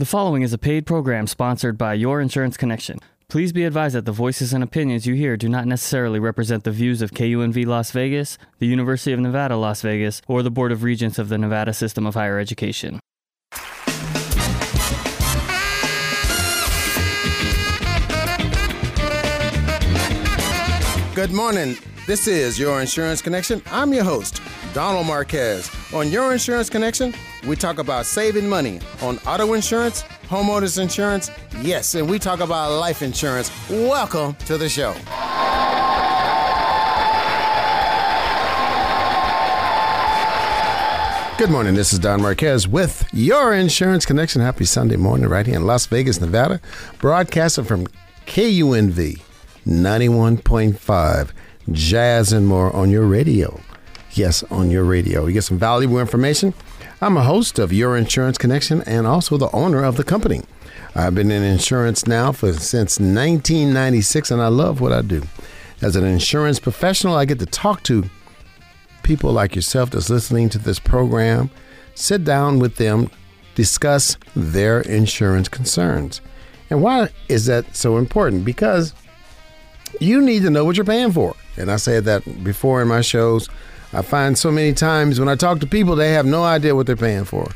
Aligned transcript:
The 0.00 0.06
following 0.06 0.40
is 0.40 0.54
a 0.54 0.56
paid 0.56 0.86
program 0.86 1.26
sponsored 1.26 1.76
by 1.76 1.92
Your 1.92 2.22
Insurance 2.22 2.56
Connection. 2.56 3.00
Please 3.28 3.52
be 3.52 3.64
advised 3.64 3.94
that 3.94 4.06
the 4.06 4.12
voices 4.12 4.54
and 4.54 4.64
opinions 4.64 5.04
you 5.06 5.12
hear 5.12 5.36
do 5.36 5.46
not 5.46 5.66
necessarily 5.66 6.18
represent 6.18 6.64
the 6.64 6.70
views 6.70 7.02
of 7.02 7.10
KUNV 7.10 7.66
Las 7.66 7.90
Vegas, 7.90 8.38
the 8.60 8.66
University 8.66 9.12
of 9.12 9.20
Nevada, 9.20 9.58
Las 9.58 9.82
Vegas, 9.82 10.22
or 10.26 10.42
the 10.42 10.50
Board 10.50 10.72
of 10.72 10.84
Regents 10.84 11.18
of 11.18 11.28
the 11.28 11.36
Nevada 11.36 11.74
System 11.74 12.06
of 12.06 12.14
Higher 12.14 12.38
Education. 12.38 12.98
Good 21.14 21.32
morning. 21.32 21.76
This 22.10 22.26
is 22.26 22.58
Your 22.58 22.80
Insurance 22.80 23.22
Connection. 23.22 23.62
I'm 23.70 23.92
your 23.92 24.02
host, 24.02 24.42
Donald 24.74 25.06
Marquez. 25.06 25.70
On 25.94 26.10
Your 26.10 26.32
Insurance 26.32 26.68
Connection, 26.68 27.14
we 27.46 27.54
talk 27.54 27.78
about 27.78 28.04
saving 28.04 28.48
money 28.48 28.80
on 29.00 29.18
auto 29.18 29.52
insurance, 29.52 30.02
homeowners 30.24 30.82
insurance, 30.82 31.30
yes, 31.60 31.94
and 31.94 32.10
we 32.10 32.18
talk 32.18 32.40
about 32.40 32.72
life 32.80 33.02
insurance. 33.02 33.52
Welcome 33.70 34.34
to 34.46 34.58
the 34.58 34.68
show. 34.68 34.92
Good 41.38 41.50
morning. 41.52 41.76
This 41.76 41.92
is 41.92 42.00
Don 42.00 42.22
Marquez 42.22 42.66
with 42.66 43.08
Your 43.12 43.54
Insurance 43.54 44.04
Connection. 44.04 44.42
Happy 44.42 44.64
Sunday 44.64 44.96
morning, 44.96 45.28
right 45.28 45.46
here 45.46 45.54
in 45.54 45.64
Las 45.64 45.86
Vegas, 45.86 46.20
Nevada. 46.20 46.60
Broadcasting 46.98 47.66
from 47.66 47.86
KUNV 48.26 49.22
91.5 49.64 51.30
Jazz 51.72 52.32
and 52.32 52.46
more 52.46 52.74
on 52.74 52.90
your 52.90 53.04
radio. 53.04 53.60
Yes, 54.12 54.42
on 54.44 54.70
your 54.70 54.84
radio. 54.84 55.26
You 55.26 55.34
get 55.34 55.44
some 55.44 55.58
valuable 55.58 56.00
information. 56.00 56.52
I'm 57.00 57.16
a 57.16 57.22
host 57.22 57.58
of 57.58 57.72
Your 57.72 57.96
Insurance 57.96 58.38
Connection 58.38 58.82
and 58.82 59.06
also 59.06 59.36
the 59.36 59.50
owner 59.52 59.82
of 59.84 59.96
the 59.96 60.04
company. 60.04 60.42
I've 60.94 61.14
been 61.14 61.30
in 61.30 61.42
insurance 61.42 62.06
now 62.06 62.32
for 62.32 62.52
since 62.52 62.98
1996 62.98 64.32
and 64.32 64.42
I 64.42 64.48
love 64.48 64.80
what 64.80 64.92
I 64.92 65.02
do. 65.02 65.22
As 65.80 65.96
an 65.96 66.04
insurance 66.04 66.58
professional, 66.58 67.14
I 67.14 67.24
get 67.24 67.38
to 67.38 67.46
talk 67.46 67.84
to 67.84 68.04
people 69.02 69.32
like 69.32 69.54
yourself 69.54 69.90
that's 69.90 70.10
listening 70.10 70.48
to 70.50 70.58
this 70.58 70.78
program, 70.78 71.50
sit 71.94 72.24
down 72.24 72.58
with 72.58 72.76
them, 72.76 73.10
discuss 73.54 74.16
their 74.34 74.80
insurance 74.80 75.48
concerns. 75.48 76.20
And 76.68 76.82
why 76.82 77.08
is 77.28 77.46
that 77.46 77.76
so 77.76 77.96
important? 77.96 78.44
Because 78.44 78.92
you 80.00 80.20
need 80.20 80.42
to 80.42 80.50
know 80.50 80.64
what 80.64 80.76
you're 80.76 80.84
paying 80.84 81.12
for. 81.12 81.34
And 81.56 81.70
I 81.70 81.76
said 81.76 82.04
that 82.04 82.44
before 82.44 82.82
in 82.82 82.88
my 82.88 83.00
shows. 83.00 83.48
I 83.92 84.02
find 84.02 84.38
so 84.38 84.52
many 84.52 84.72
times 84.72 85.18
when 85.18 85.28
I 85.28 85.34
talk 85.34 85.60
to 85.60 85.66
people, 85.66 85.96
they 85.96 86.12
have 86.12 86.26
no 86.26 86.44
idea 86.44 86.76
what 86.76 86.86
they're 86.86 86.96
paying 86.96 87.24
for. 87.24 87.50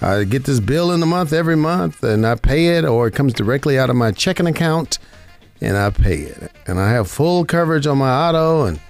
I 0.00 0.24
get 0.24 0.44
this 0.44 0.60
bill 0.60 0.92
in 0.92 1.00
the 1.00 1.06
month 1.06 1.32
every 1.32 1.56
month 1.56 2.02
and 2.02 2.26
I 2.26 2.34
pay 2.34 2.76
it, 2.76 2.84
or 2.84 3.06
it 3.06 3.14
comes 3.14 3.32
directly 3.32 3.78
out 3.78 3.90
of 3.90 3.96
my 3.96 4.10
checking 4.12 4.46
account 4.46 4.98
and 5.60 5.76
I 5.76 5.90
pay 5.90 6.18
it. 6.18 6.52
And 6.66 6.78
I 6.78 6.90
have 6.90 7.10
full 7.10 7.44
coverage 7.44 7.86
on 7.86 7.98
my 7.98 8.10
auto, 8.10 8.64
and 8.64 8.80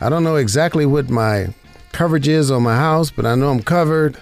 I 0.00 0.08
don't 0.08 0.24
know 0.24 0.36
exactly 0.36 0.86
what 0.86 1.10
my 1.10 1.48
coverage 1.92 2.28
is 2.28 2.50
on 2.50 2.62
my 2.62 2.76
house, 2.76 3.10
but 3.10 3.26
I 3.26 3.34
know 3.34 3.50
I'm 3.50 3.62
covered. 3.62 4.16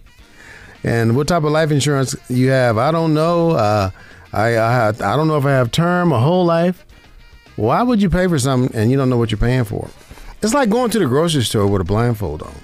and 0.84 1.16
what 1.16 1.28
type 1.28 1.44
of 1.44 1.52
life 1.52 1.70
insurance 1.70 2.14
you 2.28 2.50
have, 2.50 2.78
I 2.78 2.90
don't 2.90 3.14
know. 3.14 3.50
Uh, 3.50 3.90
I, 4.32 4.56
I 4.56 4.88
I 4.88 4.92
don't 4.92 5.28
know 5.28 5.36
if 5.36 5.44
I 5.44 5.50
have 5.50 5.70
term 5.70 6.12
or 6.12 6.20
whole 6.20 6.44
life. 6.44 6.86
Why 7.56 7.82
would 7.82 8.00
you 8.00 8.08
pay 8.08 8.26
for 8.26 8.38
something 8.38 8.74
and 8.76 8.90
you 8.90 8.96
don't 8.96 9.10
know 9.10 9.18
what 9.18 9.30
you're 9.30 9.38
paying 9.38 9.64
for? 9.64 9.90
It's 10.42 10.54
like 10.54 10.70
going 10.70 10.90
to 10.90 10.98
the 10.98 11.06
grocery 11.06 11.44
store 11.44 11.66
with 11.66 11.80
a 11.80 11.84
blindfold 11.84 12.42
on. 12.42 12.54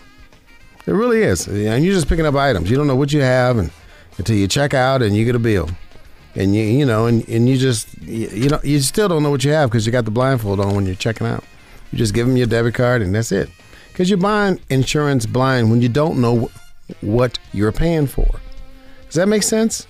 It 0.87 0.93
really 0.93 1.23
is. 1.23 1.47
And 1.47 1.85
you're 1.85 1.95
just 1.95 2.09
picking 2.09 2.27
up 2.27 2.35
items. 2.35 2.71
You 2.71 2.77
don't 2.77 2.87
know 2.87 2.97
what 2.97 3.13
you 3.13 3.21
have 3.21 3.59
and, 3.59 3.71
until 4.17 4.37
you 4.37 4.49
check 4.49 4.73
out 4.75 5.03
and 5.03 5.15
you 5.15 5.25
get 5.25 5.35
a 5.35 5.39
bill. 5.39 5.69
And 6.35 6.55
you 6.55 6.63
you 6.63 6.87
know 6.87 7.07
and, 7.07 7.29
and 7.29 7.49
you 7.49 7.57
just 7.57 8.01
you, 8.03 8.29
you 8.29 8.49
know 8.49 8.61
you 8.63 8.81
still 8.81 9.09
don't 9.09 9.23
know 9.23 9.31
what 9.31 9.45
you 9.45 9.51
have 9.53 9.71
because 9.71 9.87
you 9.87 9.93
got 9.93 10.05
the 10.05 10.11
blindfold 10.11 10.61
on 10.61 10.75
when 10.75 10.87
you're 10.87 10.95
checking 10.95 11.27
out. 11.27 11.45
You 11.93 11.99
just 11.99 12.15
give 12.15 12.27
them 12.27 12.37
your 12.37 12.47
debit 12.47 12.75
card 12.75 13.03
and 13.03 13.15
that's 13.15 13.33
it. 13.33 13.51
Because 13.89 14.09
you're 14.09 14.19
buying 14.19 14.61
insurance 14.71 15.27
blind 15.27 15.71
when 15.71 15.83
you 15.83 15.89
don't 15.89 16.21
know 16.21 16.51
what 17.01 17.39
you're 17.53 17.73
paying 17.73 18.07
for. 18.07 18.29
Does 19.07 19.15
that 19.15 19.29
make 19.29 19.43
sense? 19.43 19.87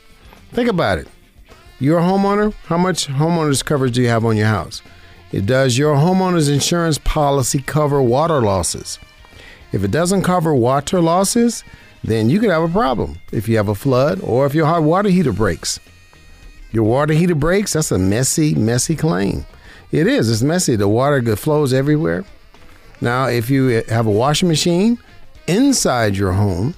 Think 0.53 0.69
about 0.69 0.98
it. 0.98 1.08
You're 1.81 2.00
a 2.00 2.03
homeowner. 2.03 2.53
How 2.66 2.77
much 2.77 3.06
homeowners 3.06 3.65
coverage 3.65 3.94
do 3.94 4.03
you 4.03 4.09
have 4.09 4.25
on 4.25 4.37
your 4.37 4.49
house? 4.49 4.83
It 5.31 5.47
does 5.47 5.78
your 5.78 5.94
homeowner's 5.94 6.49
insurance 6.49 6.99
policy 6.99 7.61
cover 7.61 8.03
water 8.03 8.41
losses? 8.41 8.99
If 9.72 9.84
it 9.84 9.91
doesn't 9.91 10.22
cover 10.22 10.55
water 10.55 11.00
losses, 11.00 11.62
then 12.03 12.31
you 12.31 12.41
could 12.41 12.50
have 12.50 12.62
a 12.62 12.69
problem 12.69 13.19
if 13.33 13.49
you 13.49 13.56
have 13.56 13.69
a 13.69 13.75
flood 13.75 14.21
or 14.22 14.47
if 14.47 14.55
your 14.55 14.67
hot 14.67 14.83
water 14.83 15.09
heater 15.09 15.33
breaks. 15.33 15.78
Your 16.72 16.84
water 16.84 17.15
heater 17.15 17.34
breaks, 17.34 17.75
that's 17.75 17.93
a 17.93 17.99
messy, 17.99 18.55
messy 18.55 18.97
claim. 18.97 19.47
It 19.93 20.06
is, 20.06 20.31
it's 20.31 20.43
messy. 20.43 20.77
The 20.77 20.88
water 20.88 21.37
flows 21.37 21.72
everywhere. 21.72 22.25
Now, 23.00 23.27
if 23.27 23.49
you 23.49 23.84
have 23.88 24.06
a 24.06 24.11
washing 24.11 24.49
machine 24.49 24.99
inside 25.47 26.17
your 26.17 26.33
home 26.33 26.75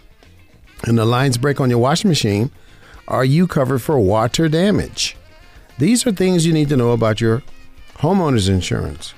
and 0.85 0.99
the 0.99 1.05
lines 1.05 1.39
break 1.39 1.61
on 1.61 1.71
your 1.71 1.79
washing 1.79 2.09
machine, 2.09 2.51
are 3.11 3.25
you 3.25 3.47
covered 3.47 3.81
for 3.81 3.99
water 3.99 4.49
damage? 4.49 5.17
These 5.79 6.07
are 6.07 6.13
things 6.13 6.47
you 6.47 6.53
need 6.53 6.69
to 6.69 6.77
know 6.77 6.93
about 6.93 7.21
your 7.21 7.43
homeowner's 7.99 8.49
insurance. 8.49 9.13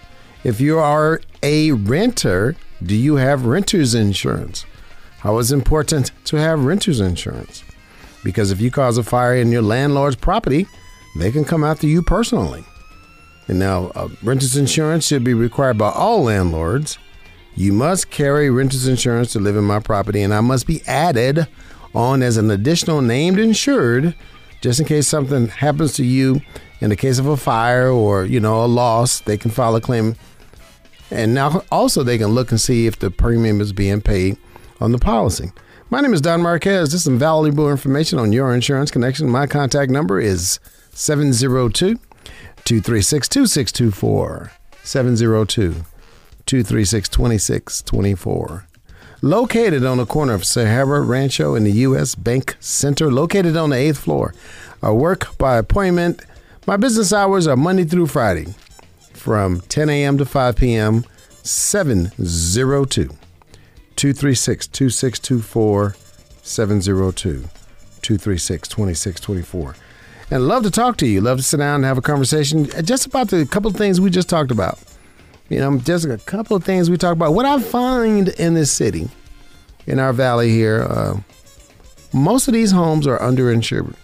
If 0.45 0.61
you 0.61 0.79
are 0.79 1.21
a 1.43 1.73
renter, 1.73 2.57
do 2.83 2.97
you 2.97 3.17
have 3.17 3.45
renter's 3.45 3.95
insurance? 3.95 4.65
How 5.19 5.39
is 5.39 5.53
important 5.53 6.11
to 6.25 6.37
have 6.37 6.65
renter's 6.65 7.01
insurance? 7.01 7.63
Because 8.25 8.51
if 8.51 8.61
you 8.61 8.71
cause 8.71 8.97
a 8.99 9.03
fire 9.03 9.37
in 9.37 9.53
your 9.53 9.63
landlord's 9.63 10.17
property, 10.17 10.67
they 11.19 11.31
can 11.31 11.45
come 11.45 11.63
after 11.63 11.87
you 11.87 12.03
personally. 12.03 12.65
And 13.47 13.59
now, 13.59 13.93
uh, 13.95 14.09
renter's 14.23 14.57
insurance 14.57 15.07
should 15.07 15.25
be 15.25 15.35
required 15.35 15.77
by 15.77 15.91
all 15.91 16.23
landlords. 16.23 16.99
You 17.55 17.73
must 17.73 18.11
carry 18.11 18.49
renter's 18.49 18.87
insurance 18.87 19.33
to 19.33 19.39
live 19.39 19.57
in 19.57 19.65
my 19.65 19.81
property, 19.81 20.23
and 20.23 20.33
I 20.33 20.41
must 20.41 20.67
be 20.67 20.83
added 20.87 21.47
on 21.95 22.23
as 22.23 22.37
an 22.37 22.51
additional 22.51 23.01
named 23.01 23.39
insured 23.39 24.15
just 24.61 24.81
in 24.81 24.87
case 24.87 25.09
something 25.09 25.49
happens 25.49 25.93
to 25.95 26.05
you 26.05 26.41
in 26.81 26.91
the 26.91 26.97
case 26.97 27.19
of 27.19 27.27
a 27.27 27.37
fire 27.37 27.89
or 27.89 28.25
you 28.25 28.41
know 28.41 28.65
a 28.65 28.67
loss 28.67 29.21
they 29.21 29.37
can 29.37 29.51
file 29.51 29.77
a 29.77 29.81
claim. 29.81 30.17
And 31.11 31.35
now 31.35 31.63
also 31.71 32.03
they 32.03 32.17
can 32.17 32.29
look 32.29 32.51
and 32.51 32.61
see 32.61 32.87
if 32.87 32.99
the 32.99 33.11
premium 33.11 33.61
is 33.61 33.73
being 33.73 34.01
paid 34.01 34.39
on 34.81 34.93
the 34.93 34.99
policy. 34.99 35.53
My 35.91 36.01
name 36.01 36.15
is 36.15 36.23
don 36.23 36.41
marquez. 36.41 36.93
This 36.93 37.01
is 37.01 37.05
some 37.05 37.19
valuable 37.19 37.71
information 37.71 38.19
on 38.19 38.33
your 38.33 38.55
insurance 38.55 38.91
connection. 38.91 39.29
My 39.29 39.47
contact 39.47 39.91
number 39.91 40.19
is 40.19 40.59
702 40.95 41.99
236 42.65 43.29
2624 43.29 44.53
702 44.83 45.85
236 46.47 47.09
2624 47.09 48.67
located 49.23 49.85
on 49.85 49.99
the 49.99 50.05
corner 50.05 50.35
of 50.35 50.45
Sahara 50.45 51.01
Rancho 51.01 51.55
in 51.55 51.65
the 51.65 51.73
U.S. 51.73 52.15
Bank 52.15 52.57
Center, 52.61 53.11
located 53.11 53.57
on 53.57 53.71
the 53.71 53.77
eighth 53.77 53.99
floor. 53.99 54.35
I 54.83 54.91
work 54.91 55.39
by 55.39 55.57
appointment. 55.57 56.21
My 56.67 56.77
business 56.77 57.13
hours 57.13 57.47
are 57.47 57.57
Monday 57.57 57.85
through 57.85 58.09
Friday 58.09 58.55
from 59.15 59.61
10 59.63 59.89
a.m. 59.89 60.19
to 60.19 60.25
5 60.25 60.57
p.m. 60.57 61.05
702 61.45 63.09
236 63.97 64.67
2624 64.67 65.97
702 66.43 67.49
236 68.03 68.69
2624. 68.69 69.77
And 70.31 70.49
love 70.49 70.63
to 70.65 70.71
talk 70.71 70.97
to 70.99 71.07
you. 71.07 71.21
Love 71.21 71.39
to 71.39 71.43
sit 71.43 71.59
down 71.59 71.77
and 71.77 71.85
have 71.85 71.99
a 71.99 72.03
conversation 72.03 72.67
just 72.85 73.07
about 73.07 73.29
the 73.29 73.47
couple 73.47 73.71
things 73.71 74.01
we 74.01 74.11
just 74.11 74.29
talked 74.29 74.51
about. 74.51 74.79
You 75.53 75.59
know, 75.59 75.77
just 75.77 76.07
a 76.07 76.17
couple 76.17 76.57
of 76.57 76.65
things 76.65 76.89
we 76.89 76.97
talk 76.97 77.13
about. 77.13 77.35
What 77.35 77.45
I 77.45 77.61
find 77.61 78.29
in 78.29 78.55
this 78.55 78.73
city, 78.73 79.11
in 79.87 79.99
our 79.99 80.15
valley 80.15 80.49
here, 80.49 80.87
uh, 80.89 81.21
most 82.15 82.49
of 82.49 82.55
these 82.55 82.71
homes 82.71 83.07
are 83.07 83.19
underinsured. 83.19 83.95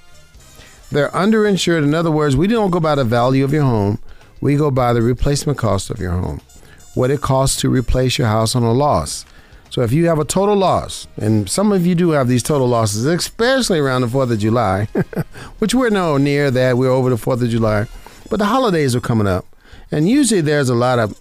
They're 0.93 1.08
underinsured. 1.08 1.84
In 1.84 1.94
other 1.94 2.11
words, 2.11 2.37
we 2.37 2.49
don't 2.49 2.70
go 2.70 2.81
by 2.81 2.96
the 2.96 3.05
value 3.05 3.44
of 3.44 3.52
your 3.55 3.62
home. 3.62 3.99
We 4.43 4.56
go 4.56 4.70
by 4.70 4.93
the 4.93 5.00
replacement 5.00 5.56
cost 5.56 5.88
of 5.88 5.99
your 6.00 6.11
home, 6.11 6.43
what 6.93 7.11
it 7.11 7.23
costs 7.23 7.58
to 7.62 7.70
replace 7.70 8.19
your 8.19 8.26
house 8.26 8.55
on 8.55 8.62
a 8.62 8.73
loss. 8.73 9.25
So 9.70 9.81
if 9.81 9.90
you 9.90 10.06
have 10.06 10.19
a 10.19 10.26
total 10.26 10.55
loss, 10.55 11.08
and 11.17 11.49
some 11.49 11.73
of 11.73 11.87
you 11.87 11.94
do 11.94 12.11
have 12.11 12.28
these 12.28 12.43
total 12.43 12.69
losses, 12.69 13.06
especially 13.06 13.78
around 13.78 14.02
the 14.02 14.08
4th 14.08 14.32
of 14.32 14.38
July, 14.38 14.84
which 15.61 15.75
we're 15.75 15.88
no 15.88 16.19
near 16.19 16.50
that. 16.50 16.76
We're 16.76 16.90
over 16.90 17.08
the 17.08 17.17
4th 17.17 17.43
of 17.43 17.49
July. 17.49 17.87
But 18.28 18.37
the 18.37 18.44
holidays 18.44 18.94
are 18.94 19.00
coming 19.00 19.26
up. 19.26 19.46
And 19.90 20.06
usually 20.06 20.43
there's 20.43 20.69
a 20.69 20.75
lot 20.75 20.99
of 20.99 21.19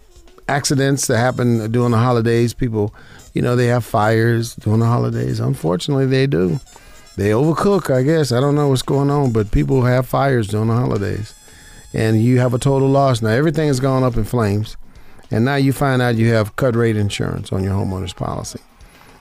accidents 0.47 1.07
that 1.07 1.17
happen 1.17 1.71
during 1.71 1.91
the 1.91 1.97
holidays. 1.97 2.53
People, 2.53 2.93
you 3.33 3.41
know, 3.41 3.55
they 3.55 3.67
have 3.67 3.85
fires 3.85 4.55
during 4.55 4.79
the 4.79 4.85
holidays. 4.85 5.39
Unfortunately, 5.39 6.05
they 6.05 6.27
do 6.27 6.59
they 7.17 7.31
overcook, 7.31 7.91
I 7.93 8.03
guess. 8.03 8.31
I 8.31 8.39
don't 8.39 8.53
know 8.53 8.67
what's 8.67 8.83
going 8.83 9.09
on, 9.09 9.31
but 9.31 9.49
people 9.49 9.83
have 9.83 10.07
fires 10.07 10.47
during 10.47 10.67
the 10.67 10.75
holidays. 10.75 11.33
And 11.91 12.21
you 12.21 12.37
have 12.39 12.53
a 12.53 12.59
total 12.59 12.87
loss. 12.87 13.23
Now 13.23 13.29
everything 13.29 13.67
has 13.67 13.79
gone 13.79 14.03
up 14.03 14.15
in 14.15 14.23
flames. 14.23 14.77
And 15.31 15.43
now 15.43 15.55
you 15.55 15.73
find 15.73 15.99
out 15.99 16.15
you 16.15 16.31
have 16.33 16.55
cut 16.57 16.75
rate 16.75 16.95
insurance 16.95 17.51
on 17.51 17.63
your 17.63 17.73
homeowner's 17.73 18.13
policy. 18.13 18.59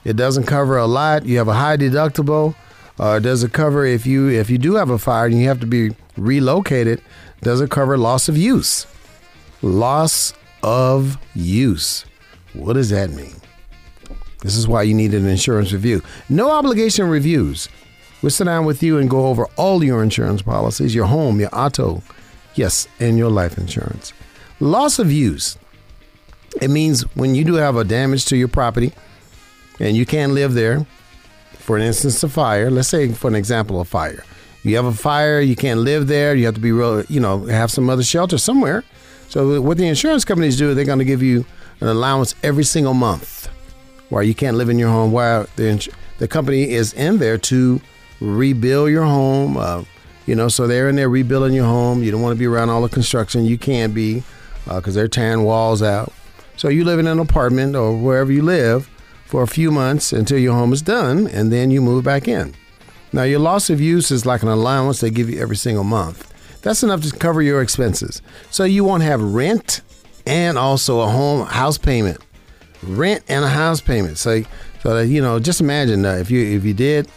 It 0.05 0.15
doesn't 0.15 0.45
cover 0.45 0.77
a 0.77 0.85
lot. 0.85 1.25
You 1.25 1.39
have 1.39 1.47
a 1.47 1.55
high 1.55 1.75
deductible. 1.75 2.55
Uh, 2.99 3.17
does 3.17 3.43
it 3.43 3.51
cover 3.51 3.83
if 3.83 4.05
you 4.05 4.29
if 4.29 4.49
you 4.49 4.59
do 4.59 4.75
have 4.75 4.91
a 4.91 4.99
fire 4.99 5.25
and 5.25 5.35
you 5.35 5.47
have 5.47 5.59
to 5.59 5.67
be 5.67 5.95
relocated? 6.15 7.01
Does 7.41 7.61
it 7.61 7.71
cover 7.71 7.97
loss 7.97 8.29
of 8.29 8.37
use? 8.37 8.85
Loss 9.63 10.33
of 10.67 11.17
use. 11.33 12.03
What 12.51 12.73
does 12.73 12.89
that 12.89 13.09
mean? 13.11 13.35
This 14.41 14.57
is 14.57 14.67
why 14.67 14.81
you 14.81 14.93
need 14.93 15.13
an 15.13 15.25
insurance 15.25 15.71
review. 15.71 16.01
No 16.27 16.51
obligation 16.51 17.07
reviews. 17.07 17.69
We'll 18.21 18.31
sit 18.31 18.43
down 18.43 18.65
with 18.65 18.83
you 18.83 18.97
and 18.97 19.09
go 19.09 19.27
over 19.27 19.45
all 19.55 19.81
your 19.81 20.03
insurance 20.03 20.41
policies, 20.41 20.93
your 20.93 21.05
home, 21.05 21.39
your 21.39 21.55
auto, 21.55 22.03
yes, 22.55 22.85
and 22.99 23.17
your 23.17 23.29
life 23.29 23.57
insurance. 23.57 24.11
Loss 24.59 24.99
of 24.99 25.09
use. 25.09 25.57
It 26.61 26.69
means 26.69 27.03
when 27.15 27.33
you 27.33 27.45
do 27.45 27.53
have 27.53 27.77
a 27.77 27.85
damage 27.85 28.25
to 28.25 28.35
your 28.35 28.49
property 28.49 28.91
and 29.79 29.95
you 29.95 30.05
can't 30.05 30.33
live 30.33 30.53
there, 30.53 30.85
for 31.53 31.77
an 31.77 31.83
instance, 31.83 32.21
a 32.23 32.27
fire, 32.27 32.69
let's 32.69 32.89
say 32.89 33.09
for 33.13 33.29
an 33.29 33.35
example, 33.35 33.79
a 33.79 33.85
fire. 33.85 34.25
You 34.63 34.75
have 34.75 34.85
a 34.85 34.91
fire, 34.91 35.39
you 35.39 35.55
can't 35.55 35.79
live 35.79 36.07
there, 36.07 36.35
you 36.35 36.45
have 36.45 36.55
to 36.55 36.61
be 36.61 36.73
real, 36.73 37.05
you 37.05 37.21
know, 37.21 37.45
have 37.45 37.71
some 37.71 37.89
other 37.89 38.03
shelter 38.03 38.37
somewhere. 38.37 38.83
So 39.29 39.61
what 39.61 39.77
the 39.77 39.87
insurance 39.87 40.23
companies 40.25 40.57
do, 40.57 40.73
they're 40.73 40.85
going 40.85 40.99
to 40.99 41.05
give 41.05 41.21
you 41.21 41.45
an 41.81 41.87
allowance 41.87 42.33
every 42.43 42.63
single 42.63 42.93
month 42.93 43.49
while 44.09 44.23
you 44.23 44.33
can't 44.33 44.57
live 44.57 44.69
in 44.69 44.79
your 44.79 44.89
home, 44.89 45.11
while 45.11 45.47
the, 45.57 45.87
the 46.17 46.27
company 46.27 46.71
is 46.71 46.93
in 46.93 47.17
there 47.17 47.37
to 47.37 47.81
rebuild 48.21 48.89
your 48.89 49.03
home. 49.03 49.57
Uh, 49.57 49.83
you 50.25 50.35
know, 50.35 50.47
so 50.47 50.67
they're 50.67 50.89
in 50.89 50.95
there 50.95 51.09
rebuilding 51.09 51.53
your 51.53 51.65
home. 51.65 52.03
You 52.03 52.11
don't 52.11 52.21
want 52.21 52.33
to 52.33 52.39
be 52.39 52.45
around 52.45 52.69
all 52.69 52.81
the 52.81 52.89
construction. 52.89 53.45
You 53.45 53.57
can't 53.57 53.93
be 53.93 54.23
because 54.65 54.95
uh, 54.95 54.99
they're 54.99 55.07
tearing 55.07 55.43
walls 55.43 55.81
out. 55.81 56.11
So 56.57 56.69
you 56.69 56.83
live 56.83 56.99
in 56.99 57.07
an 57.07 57.19
apartment 57.19 57.75
or 57.75 57.95
wherever 57.95 58.31
you 58.31 58.41
live 58.41 58.89
for 59.25 59.43
a 59.43 59.47
few 59.47 59.71
months 59.71 60.11
until 60.11 60.39
your 60.39 60.53
home 60.53 60.73
is 60.73 60.81
done, 60.81 61.27
and 61.27 61.51
then 61.51 61.69
you 61.69 61.81
move 61.81 62.03
back 62.03 62.27
in. 62.27 62.55
Now, 63.13 63.23
your 63.23 63.39
loss 63.39 63.69
of 63.69 63.79
use 63.79 64.11
is 64.11 64.25
like 64.25 64.41
an 64.41 64.49
allowance 64.49 64.99
they 64.99 65.09
give 65.09 65.29
you 65.29 65.39
every 65.39 65.55
single 65.55 65.83
month. 65.83 66.33
That's 66.67 66.83
enough 66.83 67.01
to 67.03 67.11
cover 67.17 67.41
your 67.41 67.61
expenses. 67.61 68.21
So 68.51 68.65
you 68.65 68.83
won't 68.83 69.01
have 69.03 69.21
rent 69.21 69.79
and 70.25 70.57
also 70.57 70.99
a 70.99 71.07
home 71.07 71.47
house 71.47 71.77
payment, 71.77 72.17
rent 72.83 73.23
and 73.29 73.45
a 73.45 73.47
house 73.47 73.79
payment. 73.79 74.17
So, 74.17 74.41
so 74.83 74.95
that 74.95 75.07
you 75.07 75.21
know, 75.21 75.39
just 75.39 75.61
imagine 75.61 76.05
uh, 76.05 76.15
if 76.15 76.29
you 76.29 76.45
if 76.57 76.65
you 76.65 76.73
did 76.73 77.07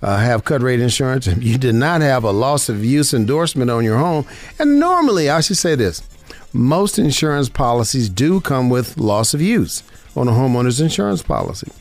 uh, 0.00 0.18
have 0.18 0.44
cut 0.44 0.62
rate 0.62 0.78
insurance 0.78 1.26
and 1.26 1.42
you 1.50 1.58
did 1.58 1.74
not 1.74 2.02
have 2.02 2.22
a 2.22 2.30
loss 2.30 2.68
of 2.68 2.84
use 2.84 3.12
endorsement 3.12 3.68
on 3.68 3.82
your 3.82 3.98
home, 3.98 4.26
and 4.60 4.78
normally 4.78 5.28
I 5.28 5.40
should 5.40 5.58
say 5.58 5.74
this, 5.74 6.08
most 6.52 6.96
insurance 6.96 7.48
policies 7.48 8.08
do 8.08 8.40
come 8.40 8.70
with 8.70 8.96
loss 8.96 9.34
of 9.34 9.42
use 9.42 9.82
on 10.14 10.28
a 10.28 10.30
homeowner's 10.30 10.80
insurance 10.80 11.20
policy. 11.24 11.72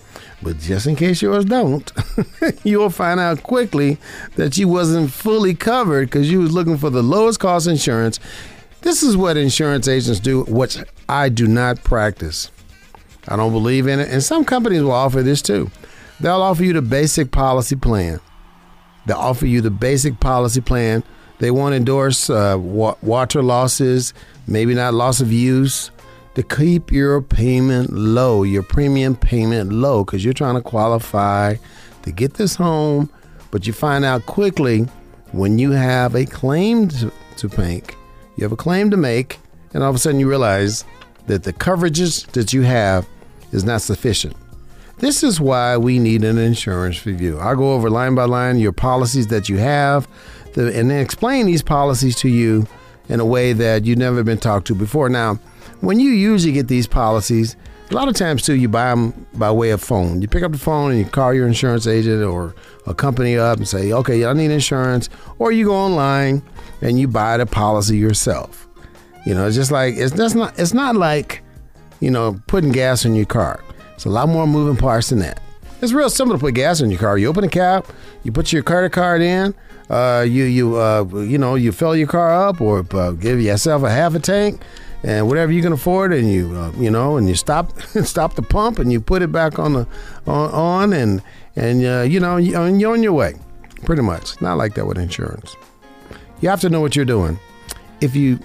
But 0.41 0.59
just 0.59 0.87
in 0.87 0.95
case 0.95 1.21
yours 1.21 1.43
don't, 1.45 1.91
you'll 2.63 2.89
find 2.89 3.19
out 3.19 3.43
quickly 3.43 3.97
that 4.37 4.57
you 4.57 4.67
wasn't 4.67 5.11
fully 5.11 5.53
covered 5.53 6.09
because 6.09 6.31
you 6.31 6.39
was 6.39 6.53
looking 6.53 6.77
for 6.77 6.89
the 6.89 7.03
lowest 7.03 7.39
cost 7.39 7.67
insurance. 7.67 8.19
This 8.81 9.03
is 9.03 9.17
what 9.17 9.35
insurance 9.35 9.87
agents 9.87 10.21
do, 10.21 10.43
which 10.45 10.77
I 11.09 11.27
do 11.27 11.45
not 11.47 11.83
practice. 11.83 12.51
I 13.27 13.35
don't 13.35 13.51
believe 13.51 13.87
in 13.87 13.99
it. 13.99 14.09
And 14.09 14.23
some 14.23 14.45
companies 14.45 14.81
will 14.81 14.93
offer 14.93 15.21
this 15.21 15.41
too. 15.41 15.69
They'll 16.21 16.41
offer 16.41 16.63
you 16.63 16.71
the 16.73 16.81
basic 16.81 17.31
policy 17.31 17.75
plan. 17.75 18.21
They'll 19.05 19.17
offer 19.17 19.45
you 19.45 19.59
the 19.61 19.71
basic 19.71 20.19
policy 20.21 20.61
plan. 20.61 21.03
They 21.39 21.51
won't 21.51 21.75
endorse 21.75 22.29
uh, 22.29 22.57
wa- 22.59 22.95
water 23.01 23.41
losses, 23.41 24.13
maybe 24.47 24.73
not 24.73 24.93
loss 24.93 25.19
of 25.21 25.31
use, 25.31 25.91
to 26.35 26.43
keep 26.43 26.91
your 26.91 27.21
payment 27.21 27.91
low, 27.91 28.43
your 28.43 28.63
premium 28.63 29.15
payment 29.15 29.71
low, 29.71 30.03
because 30.03 30.23
you're 30.23 30.33
trying 30.33 30.55
to 30.55 30.61
qualify 30.61 31.55
to 32.03 32.11
get 32.11 32.35
this 32.35 32.55
home. 32.55 33.09
But 33.51 33.65
you 33.65 33.73
find 33.73 34.05
out 34.05 34.25
quickly 34.25 34.81
when 35.31 35.57
you 35.59 35.71
have 35.71 36.15
a 36.15 36.25
claim 36.25 36.87
to, 36.89 37.11
make, 37.57 37.95
you 38.35 38.43
have 38.43 38.51
a 38.51 38.57
claim 38.57 38.91
to 38.91 38.97
make, 38.97 39.39
and 39.73 39.83
all 39.83 39.89
of 39.89 39.95
a 39.95 39.99
sudden 39.99 40.19
you 40.19 40.29
realize 40.29 40.85
that 41.27 41.43
the 41.43 41.53
coverages 41.53 42.25
that 42.31 42.53
you 42.53 42.61
have 42.61 43.07
is 43.51 43.63
not 43.63 43.81
sufficient. 43.81 44.35
This 44.97 45.23
is 45.23 45.39
why 45.39 45.77
we 45.77 45.97
need 45.97 46.23
an 46.23 46.37
insurance 46.37 47.05
review. 47.05 47.39
I'll 47.39 47.55
go 47.55 47.73
over 47.73 47.89
line 47.89 48.15
by 48.15 48.25
line 48.25 48.59
your 48.59 48.73
policies 48.73 49.27
that 49.27 49.47
you 49.47 49.57
have 49.57 50.07
and 50.55 50.91
then 50.91 50.99
explain 50.99 51.45
these 51.45 51.63
policies 51.63 52.15
to 52.17 52.29
you 52.29 52.67
in 53.07 53.19
a 53.19 53.25
way 53.25 53.53
that 53.53 53.85
you've 53.85 53.97
never 53.97 54.23
been 54.23 54.37
talked 54.37 54.67
to 54.67 54.75
before. 54.75 55.07
Now, 55.07 55.39
when 55.81 55.99
you 55.99 56.11
usually 56.11 56.53
get 56.53 56.67
these 56.67 56.87
policies, 56.87 57.55
a 57.89 57.93
lot 57.93 58.07
of 58.07 58.15
times 58.15 58.43
too, 58.43 58.55
you 58.55 58.69
buy 58.69 58.89
them 58.89 59.25
by 59.33 59.49
way 59.51 59.71
of 59.71 59.81
phone. 59.81 60.21
You 60.21 60.27
pick 60.27 60.43
up 60.43 60.51
the 60.51 60.57
phone 60.57 60.91
and 60.91 60.99
you 60.99 61.05
call 61.05 61.33
your 61.33 61.47
insurance 61.47 61.87
agent 61.87 62.23
or 62.23 62.53
a 62.85 62.93
company 62.93 63.37
up 63.37 63.57
and 63.57 63.67
say, 63.67 63.91
"Okay, 63.91 64.25
I 64.25 64.33
need 64.33 64.51
insurance," 64.51 65.09
or 65.39 65.51
you 65.51 65.65
go 65.65 65.75
online 65.75 66.43
and 66.81 66.99
you 66.99 67.07
buy 67.07 67.37
the 67.37 67.45
policy 67.45 67.97
yourself. 67.97 68.67
You 69.25 69.33
know, 69.33 69.47
it's 69.47 69.55
just 69.55 69.71
like 69.71 69.95
it's 69.97 70.13
that's 70.13 70.35
not 70.35 70.57
it's 70.59 70.73
not 70.73 70.95
like 70.95 71.41
you 71.99 72.11
know 72.11 72.39
putting 72.47 72.71
gas 72.71 73.05
in 73.05 73.15
your 73.15 73.25
car. 73.25 73.63
It's 73.95 74.05
a 74.05 74.09
lot 74.09 74.29
more 74.29 74.45
moving 74.45 74.77
parts 74.77 75.09
than 75.09 75.19
that. 75.19 75.41
It's 75.81 75.93
real 75.93 76.09
simple 76.09 76.35
to 76.35 76.39
put 76.39 76.53
gas 76.53 76.81
in 76.81 76.91
your 76.91 76.99
car. 76.99 77.17
You 77.17 77.27
open 77.27 77.43
the 77.43 77.49
cap, 77.49 77.87
you 78.23 78.31
put 78.31 78.53
your 78.53 78.63
credit 78.63 78.91
card 78.91 79.21
in, 79.21 79.55
uh, 79.89 80.25
you 80.27 80.43
you 80.43 80.75
uh, 80.75 81.05
you 81.15 81.37
know 81.39 81.55
you 81.55 81.71
fill 81.71 81.95
your 81.95 82.07
car 82.07 82.31
up 82.49 82.61
or 82.61 82.85
uh, 82.91 83.11
give 83.11 83.41
yourself 83.41 83.81
a 83.83 83.89
half 83.89 84.13
a 84.13 84.19
tank 84.19 84.61
and 85.03 85.27
whatever 85.27 85.51
you 85.51 85.61
can 85.61 85.71
afford, 85.71 86.13
and 86.13 86.31
you 86.31 86.55
uh, 86.55 86.71
you 86.77 86.91
know, 86.91 87.17
and 87.17 87.27
you 87.27 87.35
stop 87.35 87.79
stop 88.03 88.35
the 88.35 88.41
pump 88.41 88.79
and 88.79 88.91
you 88.91 88.99
put 88.99 89.21
it 89.21 89.31
back 89.31 89.59
on 89.59 89.73
the 89.73 89.87
on, 90.27 90.51
on 90.51 90.93
and 90.93 91.21
and 91.55 91.85
uh, 91.85 92.01
you 92.01 92.19
know 92.19 92.37
and 92.37 92.81
you're 92.81 92.93
on 92.93 93.03
your 93.03 93.13
way, 93.13 93.35
pretty 93.85 94.01
much. 94.01 94.39
Not 94.41 94.57
like 94.57 94.75
that 94.75 94.85
with 94.85 94.97
insurance. 94.97 95.55
You 96.41 96.49
have 96.49 96.61
to 96.61 96.69
know 96.69 96.81
what 96.81 96.95
you're 96.95 97.05
doing. 97.05 97.39
If 98.01 98.15
you 98.15 98.39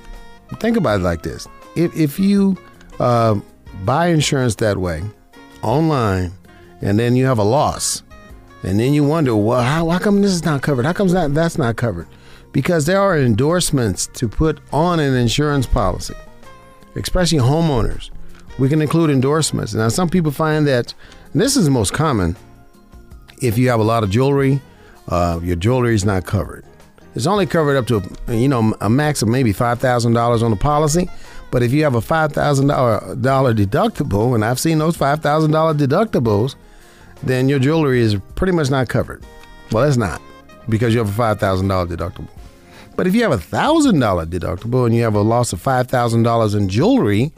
think 0.60 0.76
about 0.76 1.00
it 1.00 1.02
like 1.02 1.22
this, 1.22 1.46
if 1.76 1.96
if 1.96 2.18
you 2.18 2.56
uh, 3.00 3.40
buy 3.84 4.08
insurance 4.08 4.54
that 4.56 4.78
way 4.78 5.02
online, 5.62 6.32
and 6.80 6.98
then 6.98 7.16
you 7.16 7.26
have 7.26 7.38
a 7.38 7.44
loss, 7.44 8.02
and 8.62 8.78
then 8.78 8.94
you 8.94 9.04
wonder, 9.04 9.34
well, 9.34 9.62
how, 9.62 9.88
how 9.88 9.98
come 9.98 10.22
this 10.22 10.32
is 10.32 10.44
not 10.44 10.62
covered? 10.62 10.86
How 10.86 10.92
come 10.92 11.08
that 11.08 11.34
that's 11.34 11.58
not 11.58 11.76
covered? 11.76 12.06
Because 12.52 12.86
there 12.86 13.00
are 13.00 13.18
endorsements 13.18 14.06
to 14.14 14.28
put 14.28 14.60
on 14.72 15.00
an 15.00 15.14
insurance 15.14 15.66
policy 15.66 16.14
especially 16.96 17.38
homeowners. 17.38 18.10
We 18.58 18.68
can 18.68 18.80
include 18.80 19.10
endorsements. 19.10 19.74
Now, 19.74 19.88
some 19.88 20.08
people 20.08 20.30
find 20.30 20.66
that 20.66 20.94
this 21.34 21.56
is 21.56 21.64
the 21.64 21.70
most 21.70 21.92
common. 21.92 22.36
If 23.42 23.58
you 23.58 23.68
have 23.70 23.80
a 23.80 23.84
lot 23.84 24.04
of 24.04 24.10
jewelry, 24.10 24.60
uh, 25.08 25.40
your 25.42 25.56
jewelry 25.56 25.94
is 25.94 26.04
not 26.04 26.24
covered. 26.24 26.64
It's 27.14 27.26
only 27.26 27.46
covered 27.46 27.76
up 27.76 27.86
to 27.88 28.02
you 28.34 28.48
know 28.48 28.74
a 28.80 28.90
max 28.90 29.22
of 29.22 29.28
maybe 29.28 29.52
five 29.52 29.78
thousand 29.78 30.14
dollars 30.14 30.42
on 30.42 30.50
the 30.50 30.56
policy. 30.56 31.08
But 31.50 31.62
if 31.62 31.72
you 31.72 31.84
have 31.84 31.94
a 31.94 32.00
five 32.00 32.32
thousand 32.32 32.68
dollar 32.68 33.54
deductible, 33.54 34.34
and 34.34 34.44
I've 34.44 34.58
seen 34.58 34.78
those 34.78 34.96
five 34.96 35.20
thousand 35.20 35.52
dollar 35.52 35.74
deductibles, 35.74 36.56
then 37.22 37.48
your 37.48 37.58
jewelry 37.58 38.00
is 38.00 38.16
pretty 38.34 38.52
much 38.52 38.70
not 38.70 38.88
covered. 38.88 39.24
Well, 39.70 39.84
it's 39.84 39.96
not 39.96 40.20
because 40.68 40.92
you 40.92 40.98
have 40.98 41.08
a 41.08 41.12
five 41.12 41.38
thousand 41.38 41.68
dollar 41.68 41.86
deductible. 41.86 42.28
But 42.96 43.06
if 43.06 43.14
you 43.14 43.22
have 43.22 43.32
a 43.32 43.38
thousand 43.38 43.98
dollar 43.98 44.26
deductible 44.26 44.86
and 44.86 44.94
you 44.94 45.02
have 45.02 45.14
a 45.14 45.20
loss 45.20 45.52
of 45.52 45.60
five 45.60 45.88
thousand 45.88 46.22
dollars 46.22 46.54
in 46.54 46.68
jewelry, 46.68 47.32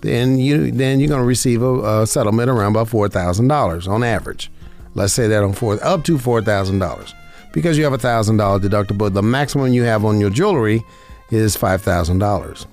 then 0.00 0.38
you 0.38 0.70
then 0.70 1.00
you're 1.00 1.08
going 1.08 1.20
to 1.20 1.26
receive 1.26 1.62
a, 1.62 2.02
a, 2.02 2.06
settlement 2.06 2.50
around 2.50 2.72
about 2.72 2.88
four 2.88 3.08
thousand 3.08 3.48
dollars 3.48 3.88
on 3.88 4.02
average. 4.02 4.50
Let's 4.94 5.12
say 5.12 5.28
that 5.28 5.42
on 5.42 5.52
four 5.52 5.82
up 5.82 6.04
to 6.04 6.18
four 6.18 6.42
thousand 6.42 6.78
dollars 6.78 7.14
because 7.52 7.78
you 7.78 7.84
have 7.84 7.92
a 7.92 7.98
thousand 7.98 8.36
dollar 8.36 8.58
deductible. 8.58 9.12
The 9.12 9.22
maximum 9.22 9.72
you 9.72 9.84
have 9.84 10.04
on 10.04 10.20
your 10.20 10.30
jewelry 10.30 10.82
is 11.30 11.56
five 11.56 11.82
thousand 11.82 12.18
dollars. 12.18 12.66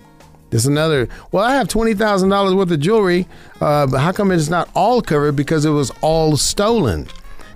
There's 0.49 0.65
another. 0.65 1.07
Well, 1.31 1.43
I 1.43 1.55
have 1.55 1.67
twenty 1.67 1.93
thousand 1.93 2.29
dollars 2.29 2.53
worth 2.53 2.71
of 2.71 2.79
jewelry, 2.79 3.27
uh, 3.61 3.87
but 3.87 3.99
how 3.99 4.11
come 4.11 4.31
it's 4.31 4.49
not 4.49 4.69
all 4.73 5.01
covered? 5.01 5.35
Because 5.35 5.65
it 5.65 5.71
was 5.71 5.91
all 6.01 6.37
stolen. 6.37 7.07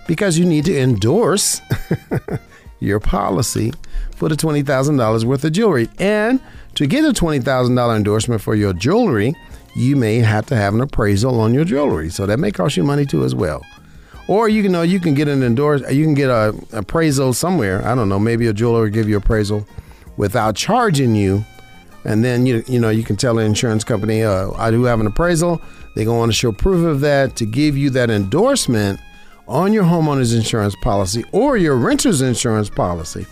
Because 0.07 0.37
you 0.37 0.45
need 0.45 0.65
to 0.65 0.77
endorse 0.77 1.61
your 2.81 2.99
policy 2.99 3.71
for 4.17 4.27
the 4.27 4.35
$20,000 4.35 5.23
worth 5.23 5.45
of 5.45 5.51
jewelry. 5.53 5.87
And 5.97 6.41
to 6.75 6.85
get 6.85 7.05
a 7.05 7.13
$20,000 7.13 7.95
endorsement 7.95 8.41
for 8.41 8.55
your 8.55 8.73
jewelry, 8.73 9.33
you 9.75 9.95
may 9.95 10.17
have 10.17 10.45
to 10.47 10.55
have 10.55 10.73
an 10.73 10.81
appraisal 10.81 11.39
on 11.39 11.53
your 11.53 11.63
jewelry. 11.63 12.09
So 12.09 12.25
that 12.25 12.39
may 12.39 12.51
cost 12.51 12.75
you 12.75 12.83
money 12.83 13.05
too 13.05 13.23
as 13.23 13.33
well. 13.33 13.65
Or 14.27 14.49
you 14.49 14.63
can 14.63 14.71
know 14.71 14.81
you 14.81 14.99
can 14.99 15.13
get 15.13 15.27
an 15.27 15.43
endorse 15.43 15.81
you 15.91 16.05
can 16.05 16.13
get 16.13 16.29
a 16.29 16.53
appraisal 16.71 17.33
somewhere. 17.33 17.85
I 17.85 17.95
don't 17.95 18.09
know, 18.09 18.19
maybe 18.19 18.47
a 18.47 18.53
jeweler 18.53 18.81
will 18.81 18.89
give 18.89 19.09
you 19.09 19.17
appraisal 19.17 19.67
without 20.17 20.55
charging 20.55 21.15
you. 21.15 21.45
And 22.05 22.23
then 22.23 22.45
you 22.45 22.63
you 22.67 22.79
know 22.79 22.89
you 22.89 23.03
can 23.03 23.15
tell 23.15 23.35
the 23.35 23.41
insurance 23.41 23.83
company, 23.83 24.23
uh, 24.23 24.51
I 24.51 24.71
do 24.71 24.83
have 24.83 24.99
an 24.99 25.07
appraisal. 25.07 25.61
They're 25.95 26.05
going 26.05 26.15
to 26.15 26.19
want 26.19 26.31
to 26.31 26.37
show 26.37 26.51
proof 26.51 26.85
of 26.85 27.01
that 27.01 27.35
to 27.37 27.45
give 27.45 27.75
you 27.77 27.89
that 27.91 28.09
endorsement 28.09 29.01
on 29.51 29.73
your 29.73 29.83
homeowner's 29.83 30.33
insurance 30.33 30.75
policy 30.77 31.23
or 31.31 31.57
your 31.57 31.75
renter's 31.75 32.21
insurance 32.21 32.69
policy 32.69 33.25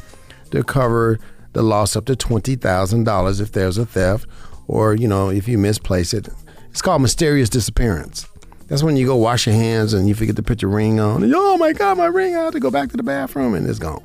to 0.51 0.63
cover 0.63 1.17
the 1.53 1.61
loss 1.61 1.95
up 1.95 2.05
to 2.05 2.13
$20,000 2.13 3.41
if 3.41 3.51
there's 3.53 3.77
a 3.77 3.85
theft 3.85 4.27
or, 4.67 4.93
you 4.93 5.07
know, 5.07 5.29
if 5.29 5.47
you 5.47 5.57
misplace 5.57 6.13
it. 6.13 6.27
It's 6.69 6.81
called 6.81 7.01
mysterious 7.01 7.49
disappearance. 7.49 8.27
That's 8.67 8.83
when 8.83 8.97
you 8.97 9.07
go 9.07 9.15
wash 9.15 9.47
your 9.47 9.55
hands 9.55 9.93
and 9.93 10.07
you 10.07 10.13
forget 10.13 10.35
to 10.35 10.43
put 10.43 10.61
your 10.61 10.69
ring 10.69 10.99
on. 10.99 11.23
And, 11.23 11.33
oh 11.35 11.57
my 11.57 11.73
God, 11.73 11.97
my 11.97 12.05
ring! 12.05 12.35
I 12.35 12.43
have 12.43 12.53
to 12.53 12.59
go 12.59 12.69
back 12.69 12.89
to 12.89 12.97
the 12.97 13.03
bathroom 13.03 13.55
and 13.55 13.67
it's 13.67 13.79
gone. 13.79 14.03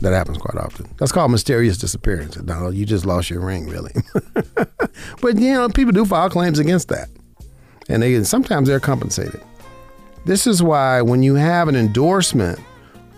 That 0.00 0.12
happens 0.12 0.38
quite 0.38 0.62
often. 0.62 0.88
That's 0.98 1.12
called 1.12 1.30
mysterious 1.30 1.76
disappearance. 1.76 2.36
No, 2.36 2.70
you 2.70 2.86
just 2.86 3.04
lost 3.04 3.30
your 3.30 3.40
ring, 3.40 3.66
really. 3.66 3.92
but 5.20 5.38
you 5.38 5.52
know, 5.52 5.68
people 5.68 5.92
do 5.92 6.04
file 6.04 6.30
claims 6.30 6.58
against 6.58 6.88
that, 6.88 7.08
and 7.88 8.02
they 8.02 8.22
sometimes 8.22 8.68
they're 8.68 8.80
compensated. 8.80 9.42
This 10.28 10.46
is 10.46 10.62
why 10.62 11.00
when 11.00 11.22
you 11.22 11.36
have 11.36 11.68
an 11.68 11.74
endorsement 11.74 12.60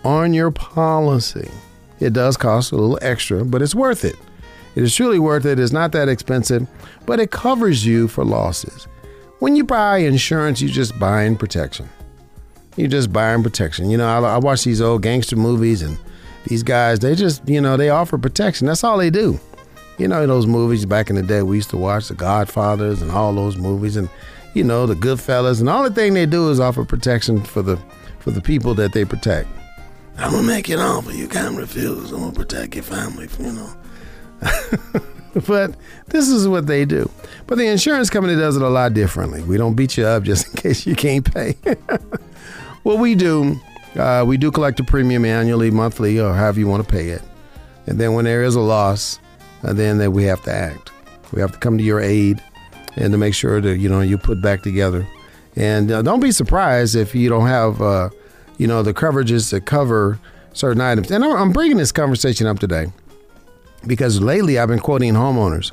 on 0.05 0.33
your 0.33 0.49
policy, 0.49 1.51
it 1.99 2.13
does 2.13 2.37
cost 2.37 2.71
a 2.71 2.77
little 2.77 2.97
extra, 3.01 3.43
but 3.43 3.61
it's 3.61 3.75
worth 3.75 4.05
it. 4.05 4.15
It 4.75 4.83
is 4.83 4.95
truly 4.95 5.19
worth 5.19 5.45
it. 5.45 5.59
It's 5.59 5.73
not 5.73 5.91
that 5.91 6.07
expensive, 6.07 6.69
but 7.05 7.19
it 7.19 7.29
covers 7.29 7.85
you 7.85 8.07
for 8.07 8.23
losses. 8.23 8.87
When 9.39 9.57
you 9.57 9.65
buy 9.65 9.97
insurance, 9.97 10.61
you're 10.61 10.71
just 10.71 10.97
buying 10.99 11.35
protection. 11.35 11.89
You're 12.77 12.87
just 12.87 13.11
buying 13.11 13.43
protection. 13.43 13.89
You 13.89 13.97
know, 13.97 14.07
I, 14.07 14.35
I 14.35 14.37
watch 14.37 14.63
these 14.63 14.79
old 14.79 15.01
gangster 15.01 15.35
movies 15.35 15.81
and 15.81 15.97
these 16.45 16.63
guys, 16.63 16.99
they 16.99 17.15
just, 17.15 17.45
you 17.45 17.59
know, 17.59 17.75
they 17.75 17.89
offer 17.89 18.17
protection. 18.17 18.67
That's 18.67 18.85
all 18.85 18.97
they 18.97 19.09
do. 19.09 19.37
You 19.97 20.07
know, 20.07 20.25
those 20.25 20.47
movies 20.47 20.85
back 20.85 21.09
in 21.09 21.17
the 21.17 21.23
day 21.23 21.41
we 21.41 21.57
used 21.57 21.71
to 21.71 21.77
watch, 21.77 22.07
The 22.07 22.13
Godfathers 22.13 23.01
and 23.01 23.11
all 23.11 23.33
those 23.33 23.57
movies, 23.57 23.97
and 23.97 24.09
you 24.53 24.63
know, 24.63 24.85
the 24.85 24.95
Goodfellas, 24.95 25.59
and 25.59 25.69
all 25.69 25.83
the 25.83 25.91
thing 25.91 26.13
they 26.13 26.25
do 26.25 26.49
is 26.49 26.59
offer 26.59 26.83
protection 26.85 27.43
for 27.43 27.61
the 27.61 27.77
for 28.19 28.31
the 28.31 28.41
people 28.41 28.73
that 28.75 28.93
they 28.93 29.05
protect. 29.05 29.49
I'm 30.17 30.31
gonna 30.31 30.43
make 30.43 30.69
it 30.69 30.79
offer 30.79 31.11
you 31.11 31.27
can't 31.27 31.57
refuse. 31.57 32.11
I'm 32.11 32.19
gonna 32.19 32.33
protect 32.33 32.75
your 32.75 32.83
family, 32.83 33.27
you 33.39 33.51
know. 33.53 33.73
but 35.47 35.75
this 36.07 36.27
is 36.27 36.47
what 36.47 36.67
they 36.67 36.85
do. 36.85 37.09
But 37.47 37.57
the 37.57 37.67
insurance 37.67 38.09
company 38.09 38.35
does 38.35 38.55
it 38.55 38.61
a 38.61 38.69
lot 38.69 38.93
differently. 38.93 39.43
We 39.43 39.57
don't 39.57 39.75
beat 39.75 39.97
you 39.97 40.05
up 40.05 40.23
just 40.31 40.49
in 40.49 40.53
case 40.55 40.85
you 40.85 40.95
can't 40.95 41.33
pay. 41.33 41.55
what 42.83 42.99
we 42.99 43.15
do 43.15 43.59
uh, 43.95 44.23
we 44.25 44.37
do 44.37 44.51
collect 44.51 44.79
a 44.79 44.83
premium 44.83 45.25
annually, 45.25 45.69
monthly, 45.69 46.19
or 46.19 46.33
however 46.33 46.59
you 46.59 46.67
want 46.67 46.87
to 46.87 46.89
pay 46.89 47.09
it. 47.09 47.21
And 47.87 47.99
then 47.99 48.13
when 48.13 48.25
there 48.25 48.43
is 48.43 48.55
a 48.55 48.61
loss, 48.61 49.19
uh, 49.63 49.73
then 49.73 49.97
that 49.97 50.11
we 50.11 50.23
have 50.25 50.41
to 50.43 50.53
act. 50.53 50.91
We 51.33 51.41
have 51.41 51.51
to 51.51 51.57
come 51.57 51.77
to 51.77 51.83
your 51.83 51.99
aid 51.99 52.41
and 52.95 53.11
to 53.11 53.17
make 53.17 53.33
sure 53.33 53.61
that 53.61 53.77
you 53.77 53.89
know 53.89 54.01
you 54.01 54.17
put 54.17 54.41
back 54.41 54.61
together. 54.61 55.07
And 55.55 55.91
uh, 55.91 56.01
don't 56.01 56.21
be 56.21 56.31
surprised 56.31 56.95
if 56.95 57.13
you 57.13 57.29
don't 57.29 57.47
have 57.47 57.81
uh, 57.81 58.09
you 58.57 58.67
know 58.67 58.83
the 58.83 58.93
coverages 58.93 59.49
to 59.49 59.61
cover 59.61 60.19
certain 60.53 60.81
items. 60.81 61.11
And 61.11 61.23
I'm 61.23 61.51
bringing 61.51 61.77
this 61.77 61.91
conversation 61.91 62.47
up 62.47 62.59
today 62.59 62.87
because 63.87 64.21
lately 64.21 64.59
I've 64.59 64.67
been 64.67 64.79
quoting 64.79 65.13
homeowners 65.13 65.71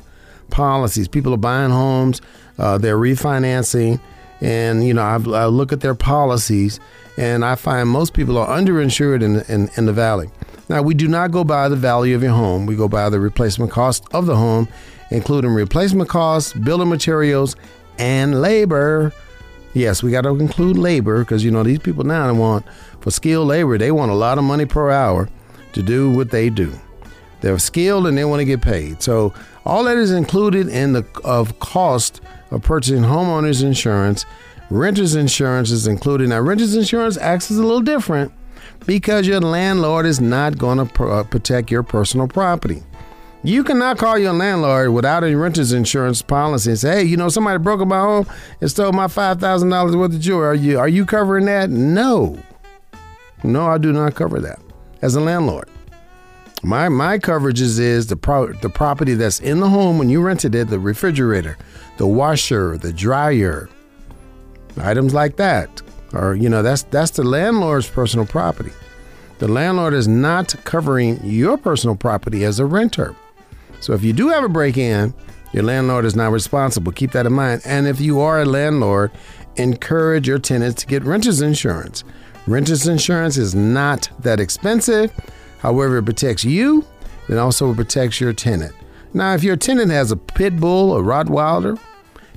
policies. 0.49 1.07
People 1.07 1.33
are 1.33 1.37
buying 1.37 1.71
homes, 1.71 2.21
uh, 2.57 2.77
they're 2.77 2.97
refinancing, 2.97 3.99
and 4.41 4.85
you 4.85 4.93
know 4.93 5.03
I've, 5.03 5.27
I 5.27 5.45
look 5.45 5.71
at 5.71 5.81
their 5.81 5.95
policies 5.95 6.79
and 7.19 7.43
I 7.43 7.55
find 7.55 7.89
most 7.89 8.13
people 8.13 8.37
are 8.37 8.47
underinsured 8.47 9.21
in, 9.21 9.41
in, 9.53 9.69
in 9.75 9.85
the 9.85 9.91
valley. 9.91 10.29
Now, 10.69 10.81
we 10.81 10.93
do 10.93 11.07
not 11.07 11.31
go 11.31 11.43
by 11.43 11.67
the 11.67 11.75
value 11.75 12.15
of 12.15 12.23
your 12.23 12.31
home, 12.31 12.65
we 12.65 12.77
go 12.77 12.87
by 12.87 13.09
the 13.09 13.19
replacement 13.19 13.71
cost 13.71 14.05
of 14.13 14.25
the 14.25 14.37
home, 14.37 14.69
including 15.09 15.51
replacement 15.51 16.09
costs, 16.09 16.53
building 16.53 16.89
materials, 16.89 17.55
and 17.97 18.41
labor. 18.41 19.13
Yes, 19.73 20.01
we 20.01 20.11
got 20.11 20.21
to 20.21 20.29
include 20.29 20.77
labor 20.77 21.23
because 21.23 21.43
you 21.43 21.51
know 21.51 21.63
these 21.63 21.79
people 21.79 22.03
now 22.03 22.33
want 22.33 22.65
for 23.01 23.11
skilled 23.11 23.47
labor. 23.47 23.77
They 23.77 23.91
want 23.91 24.11
a 24.11 24.15
lot 24.15 24.37
of 24.37 24.43
money 24.43 24.65
per 24.65 24.89
hour 24.89 25.29
to 25.73 25.83
do 25.83 26.09
what 26.09 26.31
they 26.31 26.49
do. 26.49 26.73
They're 27.41 27.59
skilled 27.59 28.07
and 28.07 28.17
they 28.17 28.25
want 28.25 28.41
to 28.41 28.45
get 28.45 28.61
paid. 28.61 29.01
So 29.01 29.33
all 29.65 29.83
that 29.85 29.97
is 29.97 30.11
included 30.11 30.67
in 30.67 30.93
the 30.93 31.05
of 31.23 31.59
cost 31.59 32.21
of 32.51 32.63
purchasing 32.63 33.03
homeowners 33.03 33.63
insurance 33.63 34.25
Renter's 34.69 35.15
insurance 35.15 35.71
is 35.71 35.87
included. 35.87 36.29
Now, 36.29 36.41
renter's 36.41 36.75
insurance 36.75 37.17
acts 37.17 37.49
as 37.49 37.57
a 37.57 37.63
little 37.63 37.81
different 37.81 38.31
because 38.85 39.25
your 39.25 39.41
landlord 39.41 40.05
is 40.05 40.21
not 40.21 40.57
going 40.59 40.77
to 40.77 40.85
pr- 40.85 41.09
uh, 41.09 41.23
protect 41.23 41.71
your 41.71 41.81
personal 41.81 42.27
property. 42.27 42.83
You 43.41 43.63
cannot 43.63 43.97
call 43.97 44.17
your 44.17 44.33
landlord 44.33 44.89
without 44.91 45.23
a 45.23 45.33
renter's 45.35 45.71
insurance 45.71 46.21
policy 46.21 46.71
and 46.71 46.79
say, 46.79 46.95
"Hey, 46.97 47.03
you 47.03 47.15
know 47.15 47.29
somebody 47.29 47.57
broke 47.57 47.85
my 47.87 47.99
home 47.99 48.27
and 48.59 48.69
stole 48.69 48.91
my 48.91 49.07
five 49.07 49.39
thousand 49.39 49.69
dollars 49.69 49.95
worth 49.95 50.13
of 50.13 50.19
jewelry. 50.19 50.47
Are 50.47 50.55
you 50.55 50.79
are 50.79 50.89
you 50.89 51.05
covering 51.05 51.45
that?" 51.45 51.69
No, 51.69 52.37
no, 53.43 53.67
I 53.67 53.77
do 53.77 53.93
not 53.93 54.15
cover 54.15 54.39
that 54.41 54.59
as 55.01 55.15
a 55.15 55.21
landlord. 55.21 55.69
My 56.63 56.89
my 56.89 57.17
coverages 57.17 57.79
is 57.79 58.07
the 58.07 58.17
pro- 58.17 58.51
the 58.51 58.69
property 58.69 59.13
that's 59.13 59.39
in 59.39 59.61
the 59.61 59.69
home 59.69 59.97
when 59.97 60.09
you 60.09 60.21
rented 60.21 60.53
it, 60.53 60.67
the 60.67 60.79
refrigerator, 60.79 61.57
the 61.95 62.07
washer, 62.07 62.77
the 62.77 62.91
dryer, 62.91 63.69
items 64.77 65.13
like 65.13 65.37
that 65.37 65.81
or 66.13 66.35
you 66.35 66.49
know 66.49 66.61
that's 66.61 66.83
that's 66.83 67.11
the 67.11 67.23
landlord's 67.23 67.89
personal 67.89 68.25
property 68.25 68.71
the 69.39 69.47
landlord 69.47 69.93
is 69.93 70.07
not 70.07 70.53
covering 70.63 71.19
your 71.23 71.57
personal 71.57 71.95
property 71.95 72.43
as 72.43 72.59
a 72.59 72.65
renter 72.65 73.15
so 73.79 73.93
if 73.93 74.03
you 74.03 74.13
do 74.13 74.29
have 74.29 74.43
a 74.43 74.49
break-in 74.49 75.13
your 75.51 75.63
landlord 75.63 76.05
is 76.05 76.15
not 76.15 76.31
responsible. 76.31 76.91
Keep 76.91 77.11
that 77.13 77.25
in 77.25 77.33
mind. 77.33 77.61
And 77.65 77.87
if 77.87 77.99
you 77.99 78.19
are 78.19 78.41
a 78.41 78.45
landlord 78.45 79.11
encourage 79.55 80.27
your 80.27 80.39
tenants 80.39 80.81
to 80.81 80.87
get 80.87 81.03
renters 81.03 81.41
insurance. 81.41 82.03
Renters 82.47 82.87
insurance 82.87 83.37
is 83.37 83.55
not 83.55 84.09
that 84.19 84.39
expensive. 84.39 85.11
However 85.59 85.97
it 85.97 86.05
protects 86.05 86.45
you 86.45 86.85
and 87.27 87.37
also 87.39 87.73
protects 87.73 88.21
your 88.21 88.31
tenant. 88.31 88.73
Now 89.13 89.33
if 89.33 89.43
your 89.43 89.55
tenant 89.55 89.91
has 89.91 90.11
a 90.11 90.17
pit 90.17 90.57
bull 90.57 90.91
or 90.91 91.01
rottweiler 91.01 91.79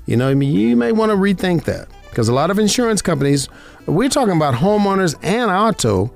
you 0.06 0.16
know 0.16 0.28
I 0.28 0.34
mean, 0.34 0.52
you 0.52 0.76
may 0.76 0.90
want 0.90 1.10
to 1.10 1.16
rethink 1.16 1.64
that 1.64 1.88
because 2.10 2.28
a 2.28 2.34
lot 2.34 2.50
of 2.50 2.58
insurance 2.58 3.00
companies, 3.00 3.48
we're 3.86 4.08
talking 4.08 4.36
about 4.36 4.54
homeowners 4.54 5.14
and 5.22 5.50
auto, 5.50 6.12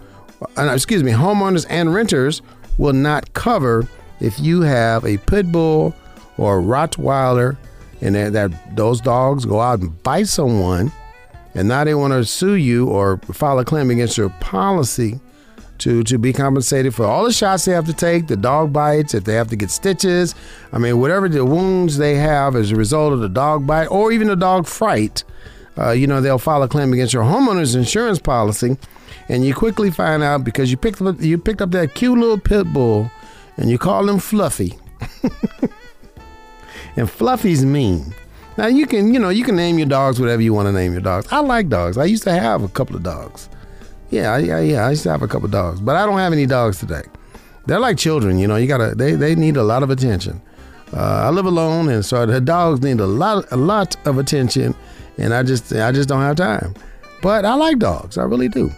uh, 0.58 0.72
excuse 0.74 1.04
me, 1.04 1.12
homeowners 1.12 1.66
and 1.70 1.94
renters 1.94 2.42
will 2.78 2.92
not 2.92 3.32
cover 3.32 3.86
if 4.20 4.38
you 4.38 4.62
have 4.62 5.04
a 5.04 5.18
pit 5.18 5.50
bull 5.50 5.94
or 6.38 6.58
a 6.58 6.62
Rottweiler 6.62 7.56
and 8.00 8.14
that, 8.14 8.32
that 8.32 8.76
those 8.76 9.00
dogs 9.00 9.44
go 9.44 9.60
out 9.60 9.80
and 9.80 10.02
bite 10.02 10.28
someone 10.28 10.92
and 11.54 11.68
now 11.68 11.84
they 11.84 11.94
want 11.94 12.12
to 12.12 12.24
sue 12.24 12.54
you 12.54 12.88
or 12.88 13.18
file 13.32 13.58
a 13.58 13.64
claim 13.64 13.90
against 13.90 14.18
your 14.18 14.30
policy 14.40 15.18
to 15.78 16.02
to 16.04 16.16
be 16.18 16.32
compensated 16.32 16.94
for 16.94 17.04
all 17.04 17.24
the 17.24 17.32
shots 17.32 17.66
they 17.66 17.72
have 17.72 17.84
to 17.84 17.92
take, 17.92 18.28
the 18.28 18.36
dog 18.36 18.72
bites, 18.72 19.12
if 19.12 19.24
they 19.24 19.34
have 19.34 19.48
to 19.48 19.56
get 19.56 19.70
stitches, 19.70 20.34
I 20.72 20.78
mean 20.78 20.98
whatever 21.00 21.28
the 21.28 21.44
wounds 21.44 21.98
they 21.98 22.14
have 22.14 22.56
as 22.56 22.70
a 22.70 22.76
result 22.76 23.12
of 23.12 23.20
the 23.20 23.28
dog 23.28 23.66
bite 23.66 23.86
or 23.86 24.10
even 24.12 24.28
the 24.28 24.36
dog 24.36 24.66
fright 24.66 25.22
uh, 25.78 25.90
you 25.90 26.06
know, 26.06 26.20
they'll 26.20 26.38
file 26.38 26.62
a 26.62 26.68
claim 26.68 26.92
against 26.92 27.12
your 27.12 27.22
homeowner's 27.22 27.74
insurance 27.74 28.18
policy, 28.18 28.76
and 29.28 29.44
you 29.44 29.54
quickly 29.54 29.90
find 29.90 30.22
out 30.22 30.42
because 30.44 30.70
you 30.70 30.76
picked 30.76 31.02
up 31.02 31.20
you 31.20 31.36
picked 31.36 31.60
up 31.60 31.70
that 31.72 31.94
cute 31.94 32.18
little 32.18 32.38
pit 32.38 32.66
bull, 32.72 33.10
and 33.56 33.70
you 33.70 33.78
call 33.78 34.08
him 34.08 34.18
Fluffy, 34.18 34.78
and 36.96 37.10
Fluffy's 37.10 37.64
mean. 37.64 38.14
Now 38.58 38.66
you 38.66 38.86
can 38.86 39.12
you 39.12 39.20
know 39.20 39.28
you 39.28 39.44
can 39.44 39.56
name 39.56 39.78
your 39.78 39.88
dogs 39.88 40.18
whatever 40.18 40.42
you 40.42 40.54
want 40.54 40.66
to 40.66 40.72
name 40.72 40.92
your 40.92 41.02
dogs. 41.02 41.26
I 41.30 41.40
like 41.40 41.68
dogs. 41.68 41.98
I 41.98 42.04
used 42.04 42.22
to 42.24 42.32
have 42.32 42.62
a 42.62 42.68
couple 42.68 42.96
of 42.96 43.02
dogs. 43.02 43.48
Yeah, 44.10 44.36
yeah, 44.38 44.60
yeah. 44.60 44.86
I 44.86 44.90
used 44.90 45.02
to 45.02 45.10
have 45.10 45.22
a 45.22 45.28
couple 45.28 45.46
of 45.46 45.52
dogs, 45.52 45.80
but 45.80 45.96
I 45.96 46.06
don't 46.06 46.18
have 46.18 46.32
any 46.32 46.46
dogs 46.46 46.78
today. 46.78 47.02
They're 47.66 47.80
like 47.80 47.98
children, 47.98 48.38
you 48.38 48.46
know. 48.46 48.56
You 48.56 48.66
gotta 48.66 48.94
they 48.94 49.12
they 49.12 49.34
need 49.34 49.56
a 49.56 49.62
lot 49.62 49.82
of 49.82 49.90
attention. 49.90 50.40
Uh, 50.92 51.24
I 51.26 51.30
live 51.30 51.46
alone, 51.46 51.88
and 51.88 52.04
so 52.04 52.24
the 52.24 52.40
dogs 52.40 52.80
need 52.80 53.00
a 53.00 53.06
lot 53.06 53.44
a 53.50 53.56
lot 53.56 53.96
of 54.06 54.18
attention 54.18 54.74
and 55.18 55.34
I 55.34 55.42
just 55.42 55.72
I 55.72 55.92
just 55.92 56.08
don't 56.08 56.20
have 56.20 56.36
time. 56.36 56.74
But 57.22 57.44
I 57.44 57.54
like 57.54 57.78
dogs, 57.78 58.18
I 58.18 58.24
really 58.24 58.48
do. 58.48 58.70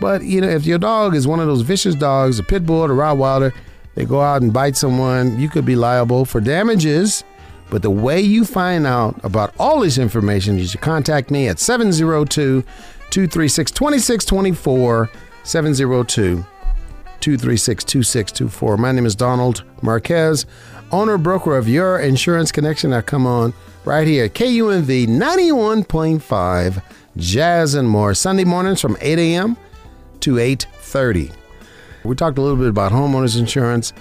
But 0.00 0.22
you 0.22 0.40
know, 0.40 0.48
if 0.48 0.64
your 0.64 0.78
dog 0.78 1.14
is 1.14 1.26
one 1.26 1.40
of 1.40 1.46
those 1.46 1.62
vicious 1.62 1.94
dogs, 1.94 2.38
a 2.38 2.42
pit 2.42 2.64
bull, 2.64 2.84
a 2.84 2.88
Rottweiler, 2.88 3.52
they 3.94 4.04
go 4.04 4.20
out 4.20 4.42
and 4.42 4.52
bite 4.52 4.76
someone, 4.76 5.38
you 5.38 5.48
could 5.48 5.64
be 5.64 5.76
liable 5.76 6.24
for 6.24 6.40
damages. 6.40 7.24
But 7.70 7.82
the 7.82 7.90
way 7.90 8.20
you 8.20 8.44
find 8.44 8.86
out 8.86 9.22
about 9.24 9.54
all 9.58 9.80
this 9.80 9.96
information 9.98 10.58
is 10.58 10.74
you 10.74 10.80
contact 10.80 11.30
me 11.30 11.48
at 11.48 11.58
702 11.58 12.62
236 12.62 13.70
2624 13.70 15.10
702 15.44 16.44
236 17.20 17.84
2624. 17.84 18.76
My 18.76 18.92
name 18.92 19.06
is 19.06 19.14
Donald 19.14 19.64
Marquez, 19.82 20.46
owner 20.90 21.18
broker 21.18 21.56
of 21.56 21.68
Your 21.68 21.98
Insurance 21.98 22.50
Connection. 22.50 22.92
I 22.92 23.02
come 23.02 23.26
on 23.26 23.52
right 23.84 24.06
here 24.06 24.24
at 24.24 24.34
KUNV 24.34 25.06
91.5 25.06 26.82
Jazz 27.16 27.74
and 27.74 27.88
More 27.88 28.14
Sunday 28.14 28.44
mornings 28.44 28.80
from 28.80 28.96
8 29.00 29.18
a.m. 29.18 29.56
to 30.20 30.34
8:30. 30.36 31.39
We 32.04 32.14
talked 32.16 32.38
a 32.38 32.40
little 32.40 32.56
bit 32.56 32.68
about 32.68 32.92
homeowners 32.92 33.38
insurance, 33.38 33.92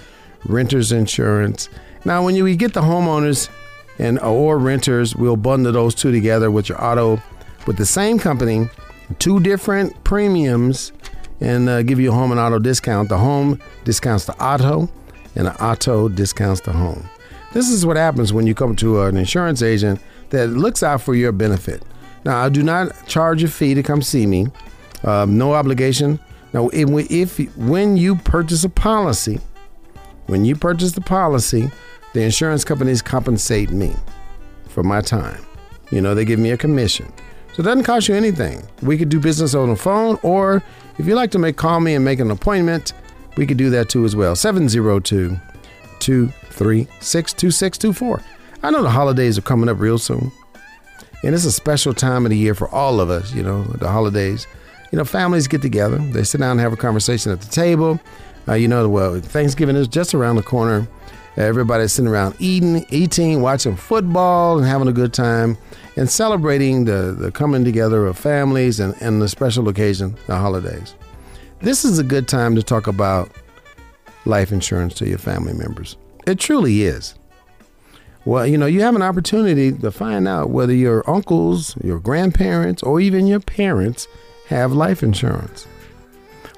renters 0.45 0.91
insurance. 0.91 1.69
Now, 2.05 2.23
when 2.23 2.35
you 2.35 2.55
get 2.55 2.73
the 2.73 2.81
homeowners 2.81 3.49
and 3.97 4.19
or 4.19 4.57
renters, 4.57 5.15
we'll 5.15 5.35
bundle 5.35 5.73
those 5.73 5.93
two 5.93 6.11
together 6.11 6.49
with 6.49 6.69
your 6.69 6.83
auto 6.83 7.21
with 7.67 7.77
the 7.77 7.85
same 7.85 8.17
company, 8.17 8.69
two 9.19 9.39
different 9.41 10.03
premiums, 10.03 10.93
and 11.41 11.69
uh, 11.69 11.83
give 11.83 11.99
you 11.99 12.11
a 12.11 12.13
home 12.13 12.31
and 12.31 12.39
auto 12.39 12.59
discount. 12.59 13.09
The 13.09 13.17
home 13.17 13.59
discounts 13.83 14.25
the 14.25 14.33
auto, 14.43 14.89
and 15.35 15.47
the 15.47 15.63
auto 15.63 16.07
discounts 16.07 16.61
the 16.61 16.71
home. 16.71 17.07
This 17.51 17.69
is 17.69 17.85
what 17.85 17.97
happens 17.97 18.31
when 18.31 18.47
you 18.47 18.55
come 18.55 18.75
to 18.77 19.01
an 19.01 19.17
insurance 19.17 19.61
agent 19.61 19.99
that 20.29 20.47
looks 20.47 20.83
out 20.83 21.01
for 21.01 21.15
your 21.15 21.31
benefit. 21.31 21.83
Now, 22.23 22.43
I 22.43 22.49
do 22.49 22.63
not 22.63 23.07
charge 23.07 23.43
a 23.43 23.47
fee 23.47 23.73
to 23.73 23.83
come 23.83 24.01
see 24.01 24.25
me. 24.25 24.47
Um, 25.03 25.37
no 25.37 25.53
obligation. 25.53 26.19
Now, 26.53 26.69
if, 26.73 27.57
when 27.57 27.97
you 27.97 28.15
purchase 28.15 28.63
a 28.63 28.69
policy, 28.69 29.39
when 30.27 30.45
you 30.45 30.55
purchase 30.55 30.93
the 30.93 31.01
policy, 31.01 31.71
the 32.13 32.21
insurance 32.21 32.63
companies 32.63 33.01
compensate 33.01 33.69
me 33.69 33.95
for 34.67 34.83
my 34.83 35.01
time. 35.01 35.43
You 35.91 36.01
know, 36.01 36.15
they 36.15 36.25
give 36.25 36.39
me 36.39 36.51
a 36.51 36.57
commission. 36.57 37.11
So 37.53 37.61
it 37.61 37.65
doesn't 37.65 37.83
cost 37.83 38.07
you 38.07 38.15
anything. 38.15 38.67
We 38.81 38.97
could 38.97 39.09
do 39.09 39.19
business 39.19 39.53
on 39.53 39.69
the 39.69 39.75
phone, 39.75 40.19
or 40.23 40.63
if 40.97 41.05
you 41.05 41.15
like 41.15 41.31
to 41.31 41.39
make 41.39 41.57
call 41.57 41.79
me 41.79 41.95
and 41.95 42.05
make 42.05 42.19
an 42.19 42.31
appointment, 42.31 42.93
we 43.37 43.45
could 43.45 43.57
do 43.57 43.69
that 43.71 43.89
too 43.89 44.05
as 44.05 44.15
well. 44.15 44.35
702 44.35 45.37
236 45.99 47.33
2624. 47.33 48.21
I 48.61 48.71
know 48.71 48.83
the 48.83 48.89
holidays 48.89 49.37
are 49.37 49.41
coming 49.41 49.69
up 49.69 49.79
real 49.79 49.97
soon. 49.97 50.31
And 51.23 51.35
it's 51.35 51.45
a 51.45 51.51
special 51.51 51.93
time 51.93 52.25
of 52.25 52.29
the 52.29 52.37
year 52.37 52.55
for 52.55 52.69
all 52.69 53.01
of 53.01 53.09
us, 53.09 53.33
you 53.33 53.43
know, 53.43 53.63
the 53.63 53.89
holidays. 53.89 54.47
You 54.91 54.97
know, 54.97 55.05
families 55.05 55.47
get 55.47 55.61
together, 55.61 55.97
they 55.97 56.23
sit 56.23 56.39
down 56.39 56.51
and 56.51 56.59
have 56.59 56.73
a 56.73 56.77
conversation 56.77 57.31
at 57.31 57.41
the 57.41 57.49
table. 57.49 57.99
Uh, 58.47 58.53
you 58.53 58.67
know, 58.67 58.89
well, 58.89 59.19
Thanksgiving 59.19 59.75
is 59.75 59.87
just 59.87 60.15
around 60.15 60.37
the 60.37 60.43
corner. 60.43 60.87
Everybody's 61.37 61.93
sitting 61.93 62.09
around 62.09 62.35
eating, 62.39 62.85
eating, 62.89 63.41
watching 63.41 63.75
football, 63.75 64.57
and 64.57 64.67
having 64.67 64.87
a 64.87 64.91
good 64.91 65.13
time, 65.13 65.57
and 65.95 66.09
celebrating 66.09 66.85
the, 66.85 67.15
the 67.17 67.31
coming 67.31 67.63
together 67.63 68.05
of 68.07 68.17
families 68.17 68.79
and, 68.79 68.95
and 68.99 69.21
the 69.21 69.29
special 69.29 69.69
occasion, 69.69 70.17
the 70.27 70.35
holidays. 70.35 70.95
This 71.61 71.85
is 71.85 71.99
a 71.99 72.03
good 72.03 72.27
time 72.27 72.55
to 72.55 72.63
talk 72.63 72.87
about 72.87 73.31
life 74.25 74.51
insurance 74.51 74.95
to 74.95 75.07
your 75.07 75.17
family 75.17 75.53
members. 75.53 75.97
It 76.25 76.39
truly 76.39 76.83
is. 76.83 77.15
Well, 78.25 78.45
you 78.45 78.57
know, 78.57 78.65
you 78.65 78.81
have 78.81 78.95
an 78.95 79.01
opportunity 79.01 79.71
to 79.71 79.91
find 79.91 80.27
out 80.27 80.49
whether 80.49 80.73
your 80.73 81.09
uncles, 81.09 81.77
your 81.83 81.99
grandparents, 81.99 82.83
or 82.83 82.99
even 82.99 83.27
your 83.27 83.39
parents 83.39 84.07
have 84.49 84.73
life 84.73 85.03
insurance. 85.03 85.67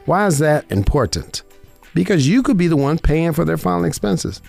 Why 0.06 0.26
is 0.26 0.40
that 0.40 0.70
important? 0.72 1.44
Because 1.94 2.28
you 2.28 2.42
could 2.42 2.58
be 2.58 2.68
the 2.68 2.78
one 2.78 2.98
paying 2.98 3.34
for 3.34 3.44
their 3.44 3.58
final 3.58 3.84
expenses. 3.84 4.42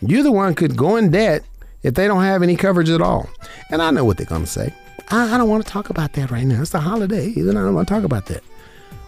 You're 0.00 0.22
the 0.22 0.30
one 0.30 0.54
could 0.54 0.76
go 0.76 0.96
in 0.96 1.10
debt 1.10 1.42
if 1.82 1.94
they 1.94 2.06
don't 2.06 2.22
have 2.22 2.42
any 2.42 2.56
coverage 2.56 2.90
at 2.90 3.00
all. 3.00 3.28
And 3.70 3.80
I 3.80 3.90
know 3.90 4.04
what 4.04 4.18
they're 4.18 4.26
going 4.26 4.44
to 4.44 4.46
say. 4.46 4.74
I, 5.08 5.34
I, 5.34 5.38
don't 5.38 5.48
want 5.48 5.64
to 5.64 5.72
talk 5.72 5.88
about 5.90 6.12
that 6.12 6.30
right 6.30 6.44
now. 6.44 6.60
It's 6.60 6.70
the 6.70 6.80
holiday, 6.80 7.32
and 7.34 7.58
I 7.58 7.62
don't 7.62 7.74
want 7.74 7.88
to 7.88 7.94
talk 7.94 8.04
about 8.04 8.26
that. 8.26 8.44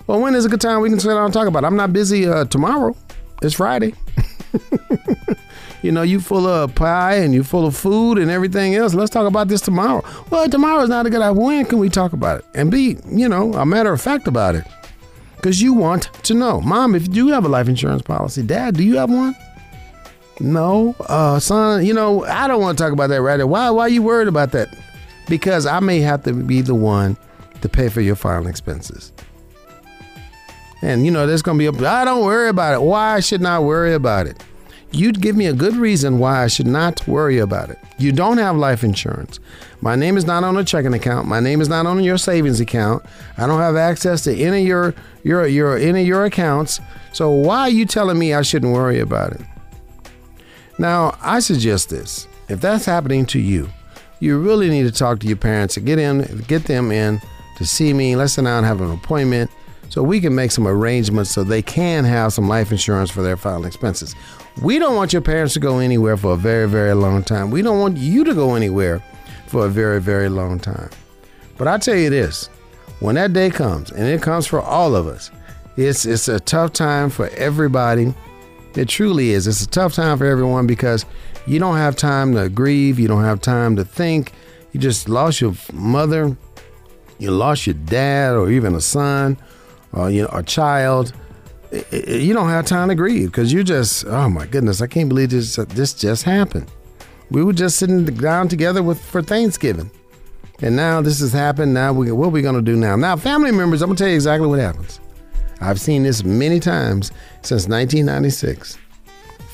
Well, 0.07 0.21
when 0.21 0.35
is 0.35 0.45
a 0.47 0.49
good 0.49 0.61
time 0.61 0.81
we 0.81 0.89
can 0.89 0.99
sit 0.99 1.09
down 1.09 1.27
and 1.27 1.35
talk 1.35 1.47
about 1.47 1.63
it? 1.63 1.67
I'm 1.67 1.77
not 1.77 1.93
busy 1.93 2.27
uh, 2.27 2.47
tomorrow. 2.47 2.97
It's 3.43 3.55
Friday. 3.55 3.95
you 5.83 5.93
know, 5.93 6.03
you 6.03 6.21
full 6.21 6.47
of 6.47 6.75
pie 6.75 7.17
and 7.17 7.35
you 7.35 7.43
full 7.45 7.67
of 7.67 7.77
food 7.77 8.19
and 8.19 8.31
everything 8.31 8.75
else. 8.75 8.95
Let's 8.95 9.11
talk 9.11 9.27
about 9.27 9.49
this 9.49 9.61
tomorrow. 9.61 10.05
Well, 10.31 10.49
tomorrow 10.49 10.83
is 10.83 10.89
not 10.89 11.07
a 11.07 11.11
good 11.11 11.21
idea. 11.21 11.41
When 11.41 11.65
can 11.67 11.79
we 11.79 11.89
talk 11.89 12.13
about 12.13 12.41
it? 12.41 12.45
And 12.55 12.71
be, 12.71 12.97
you 13.07 13.29
know, 13.29 13.53
a 13.55 13.67
matter 13.67 13.93
of 13.93 14.01
fact 14.01 14.27
about 14.27 14.55
it. 14.55 14.65
Because 15.37 15.61
you 15.61 15.75
want 15.75 16.05
to 16.25 16.35
know. 16.35 16.61
Mom, 16.61 16.95
if 16.95 17.03
you 17.03 17.09
do 17.09 17.29
have 17.29 17.45
a 17.45 17.49
life 17.49 17.69
insurance 17.69 18.03
policy, 18.03 18.43
Dad, 18.43 18.77
do 18.77 18.85
you 18.85 18.97
have 18.97 19.11
one? 19.11 19.35
No. 20.39 20.95
Uh, 21.01 21.41
son, 21.41 21.85
you 21.85 21.95
know, 21.95 22.25
I 22.25 22.47
don't 22.47 22.61
want 22.61 22.79
to 22.79 22.85
talk 22.85 22.93
about 22.93 23.09
that 23.09 23.23
right 23.23 23.39
now. 23.39 23.47
Why, 23.47 23.71
why 23.71 23.83
are 23.83 23.89
you 23.89 24.03
worried 24.03 24.29
about 24.29 24.53
that? 24.53 24.69
Because 25.29 25.67
I 25.67 25.81
may 25.81 26.01
have 26.01 26.23
to 26.25 26.33
be 26.33 26.61
the 26.61 26.75
one 26.75 27.17
to 27.61 27.69
pay 27.69 27.89
for 27.89 28.01
your 28.01 28.17
final 28.17 28.47
expenses. 28.47 29.13
And, 30.83 31.05
you 31.05 31.13
know, 31.13 31.27
there's 31.27 31.43
to 31.43 31.55
be 31.55 31.67
a, 31.67 31.89
I 31.89 32.05
don't 32.05 32.25
worry 32.25 32.49
about 32.49 32.75
it. 32.75 32.83
Why 32.83 33.15
I 33.15 33.21
should 33.21 33.41
not 33.41 33.63
worry 33.63 33.95
about 33.95 34.27
it? 34.27 34.43
You'd 34.91 35.23
give 35.23 35.37
me 35.37 35.47
a 35.47 35.55
good 35.55 35.75
reason 35.77 36.19
why 36.19 36.45
I 36.45 36.49
should 36.49 36.67
not 36.67 37.07
worry 37.09 37.39
about 37.39 37.71
it. 37.71 37.79
You 37.97 38.13
don't 38.13 38.37
have 38.37 38.57
life 38.57 38.85
insurance. 38.85 39.41
My 39.81 39.97
name 39.97 40.19
is 40.19 40.27
not 40.27 40.45
on 40.45 40.57
a 40.59 40.65
checking 40.65 40.93
account. 40.93 41.27
My 41.27 41.41
name 41.41 41.63
is 41.63 41.69
not 41.69 41.87
on 41.87 42.03
your 42.05 42.19
savings 42.19 42.61
account. 42.61 43.03
I 43.39 43.47
don't 43.47 43.61
have 43.61 43.77
access 43.77 44.23
to 44.25 44.37
any 44.37 44.63
of 44.63 44.67
your 44.67 44.95
your 45.23 45.47
your 45.47 45.79
any 45.79 46.03
of 46.03 46.07
your 46.07 46.25
accounts. 46.25 46.79
So 47.13 47.31
why 47.31 47.61
are 47.61 47.71
you 47.71 47.87
telling 47.87 48.19
me 48.19 48.35
I 48.35 48.43
shouldn't 48.43 48.75
worry 48.75 49.01
about 49.01 49.33
it? 49.33 49.41
Now, 50.79 51.17
I 51.23 51.41
suggest 51.41 51.89
this. 51.89 52.27
If 52.49 52.61
that's 52.61 52.85
happening 52.85 53.25
to 53.27 53.39
you, 53.39 53.71
you 54.21 54.39
really 54.39 54.69
need 54.69 54.83
to 54.83 54.93
talk 54.93 55.21
to 55.21 55.27
your 55.27 55.37
parents 55.37 55.77
and 55.77 55.87
get 55.87 55.99
in 55.99 56.45
get 56.49 56.65
them 56.65 56.93
in 56.93 57.21
to 57.57 57.65
see 57.65 57.95
me. 57.95 58.15
Let's 58.15 58.35
sit 58.35 58.45
down 58.45 58.59
and 58.59 58.67
have 58.67 58.81
an 58.83 58.91
appointment 58.91 59.51
so 59.93 60.03
we 60.03 60.23
can 60.23 60.35
make 60.35 60.51
some 60.51 60.67
arrangements 60.67 61.31
so 61.31 61.45
they 61.45 61.61
can 61.61 62.03
have 62.03 62.33
some 62.33 62.49
life 62.49 62.73
insurance 62.73 63.11
for 63.11 63.21
their 63.21 63.37
final 63.37 63.67
expenses. 63.67 64.15
We 64.63 64.79
don't 64.79 64.97
want 64.97 65.13
your 65.13 65.21
parents 65.21 65.53
to 65.53 65.61
go 65.61 65.81
anywhere 65.81 66.17
for 66.17 66.33
a 66.33 66.37
very, 66.39 66.67
very 66.67 66.95
long 66.95 67.23
time. 67.23 67.51
We 67.51 67.61
don't 67.61 67.79
want 67.79 67.99
you 67.99 68.25
to 68.25 68.33
go 68.33 68.55
anywhere 68.55 69.05
for 69.49 69.67
a 69.67 69.69
very, 69.69 70.01
very 70.01 70.31
long 70.31 70.59
time. 70.59 70.89
But 71.59 71.69
I 71.69 71.77
tell 71.77 71.95
you 71.95 72.09
this 72.09 72.47
when 73.01 73.17
that 73.17 73.35
day 73.35 73.51
comes, 73.51 73.91
and 73.91 74.07
it 74.09 74.23
comes 74.23 74.47
for 74.47 74.63
all 74.63 74.97
of 74.97 75.07
us, 75.07 75.31
it's, 75.77 76.07
it's 76.07 76.27
a 76.27 76.41
tough 76.41 76.73
time 76.73 77.11
for 77.11 77.29
everybody. 77.29 78.15
It 78.75 78.89
truly 78.89 79.33
is. 79.33 79.47
It's 79.47 79.63
a 79.63 79.69
tough 79.69 79.93
time 79.93 80.17
for 80.17 80.25
everyone 80.25 80.67
because 80.67 81.05
you 81.47 81.59
don't 81.59 81.77
have 81.77 81.97
time 81.97 82.33
to 82.37 82.49
grieve, 82.49 82.99
you 82.99 83.09
don't 83.09 83.25
have 83.25 83.43
time 83.43 83.77
to 83.77 83.85
think. 83.85 84.33
You 84.73 84.81
just 84.81 85.11
lost 85.11 85.43
your 85.43 85.53
mother, 85.71 86.35
you 87.19 87.31
lost 87.31 87.67
your 87.67 87.75
dad, 87.75 88.37
or 88.37 88.51
even 88.51 88.75
a 88.75 88.81
son, 88.81 89.37
or 89.93 90.11
you 90.11 90.23
know, 90.23 90.31
a 90.33 90.43
child 90.43 91.13
you 91.91 92.35
don't 92.35 92.49
have 92.49 92.67
time 92.67 92.89
to 92.89 92.95
grieve 92.95 93.31
because 93.31 93.53
you 93.53 93.65
just, 93.65 94.05
oh 94.07 94.29
my 94.29 94.47
goodness, 94.47 94.83
I 94.83 94.87
can't 94.87 95.09
believe 95.09 95.31
this, 95.31 95.57
this 95.57 95.95
just 95.95 96.25
happened. 96.25 96.71
We 97.31 97.43
were 97.43 97.55
just 97.55 97.79
sitting 97.79 98.05
down 98.05 98.49
together 98.49 98.83
with 98.83 99.03
for 99.03 99.23
Thanksgiving. 99.23 99.91
And 100.61 100.77
now 100.77 101.01
this 101.01 101.21
has 101.21 101.33
happened. 101.33 101.73
Now 101.73 101.93
we, 101.93 102.13
what 102.13 102.27
are 102.27 102.31
we 102.31 102.43
going 102.43 102.55
to 102.55 102.63
do 102.63 102.77
now? 102.77 102.95
Now, 102.95 103.17
family 103.17 103.53
members, 103.53 103.81
I'm 103.81 103.89
going 103.89 103.97
to 103.97 104.03
tell 104.05 104.11
you 104.11 104.15
exactly 104.15 104.47
what 104.47 104.59
happens. 104.59 105.01
I've 105.61 105.81
seen 105.81 106.03
this 106.03 106.25
many 106.25 106.61
times 106.61 107.11
since 107.41 107.67
1996. 107.69 108.79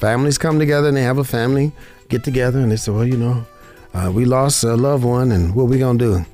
Families 0.01 0.39
come 0.39 0.59
together 0.59 0.89
and 0.89 0.97
they 0.97 1.03
have 1.03 1.19
a 1.19 1.25
family 1.25 1.71
get 2.09 2.25
together 2.25 2.59
and 2.59 2.73
they 2.73 2.77
say, 2.77 2.91
well, 2.91 3.07
you 3.07 3.17
know, 3.17 3.47
uh, 3.95 4.11
we 4.13 4.25
lost 4.25 4.65
a 4.65 4.75
loved 4.75 5.05
one 5.05 5.31
and 5.31 5.55
what 5.55 5.65
are 5.65 5.67
we 5.67 5.79
going 5.79 5.99
to 5.99 6.05
do? 6.05 6.27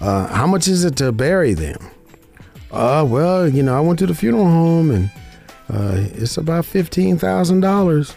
Uh, 0.00 0.28
how 0.28 0.46
much 0.46 0.68
is 0.68 0.84
it 0.84 0.96
to 0.96 1.10
bury 1.10 1.52
them? 1.52 1.78
Uh, 2.72 3.04
well, 3.06 3.48
you 3.48 3.62
know, 3.62 3.76
I 3.76 3.80
went 3.80 3.98
to 3.98 4.06
the 4.06 4.14
funeral 4.14 4.46
home 4.46 4.90
and 4.90 5.10
uh, 5.68 6.08
it's 6.14 6.36
about 6.36 6.64
fifteen 6.64 7.18
thousand 7.18 7.60
dollars. 7.60 8.14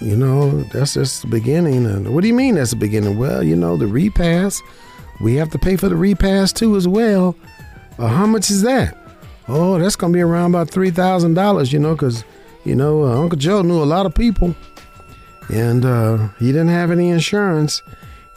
You 0.00 0.16
know, 0.16 0.62
that's 0.64 0.94
just 0.94 1.22
the 1.22 1.28
beginning. 1.28 1.84
And 1.86 2.14
what 2.14 2.22
do 2.22 2.28
you 2.28 2.34
mean 2.34 2.54
that's 2.54 2.70
the 2.70 2.76
beginning? 2.76 3.18
Well, 3.18 3.42
you 3.42 3.56
know, 3.56 3.76
the 3.76 3.86
repast, 3.86 4.62
we 5.20 5.34
have 5.34 5.50
to 5.50 5.58
pay 5.58 5.76
for 5.76 5.88
the 5.88 5.96
repast 5.96 6.56
too 6.56 6.76
as 6.76 6.88
well. 6.88 7.36
Uh, 7.98 8.08
how 8.08 8.26
much 8.26 8.50
is 8.50 8.62
that? 8.62 8.96
Oh, 9.48 9.78
that's 9.78 9.96
gonna 9.96 10.12
be 10.12 10.22
around 10.22 10.52
about 10.52 10.70
three 10.70 10.90
thousand 10.90 11.34
dollars. 11.34 11.72
You 11.72 11.80
know, 11.80 11.94
because 11.94 12.24
you 12.64 12.74
know 12.74 13.04
uh, 13.04 13.20
Uncle 13.20 13.38
Joe 13.38 13.62
knew 13.62 13.82
a 13.82 13.84
lot 13.84 14.06
of 14.06 14.14
people, 14.14 14.54
and 15.52 15.84
uh, 15.84 16.28
he 16.38 16.46
didn't 16.46 16.68
have 16.68 16.90
any 16.90 17.10
insurance, 17.10 17.82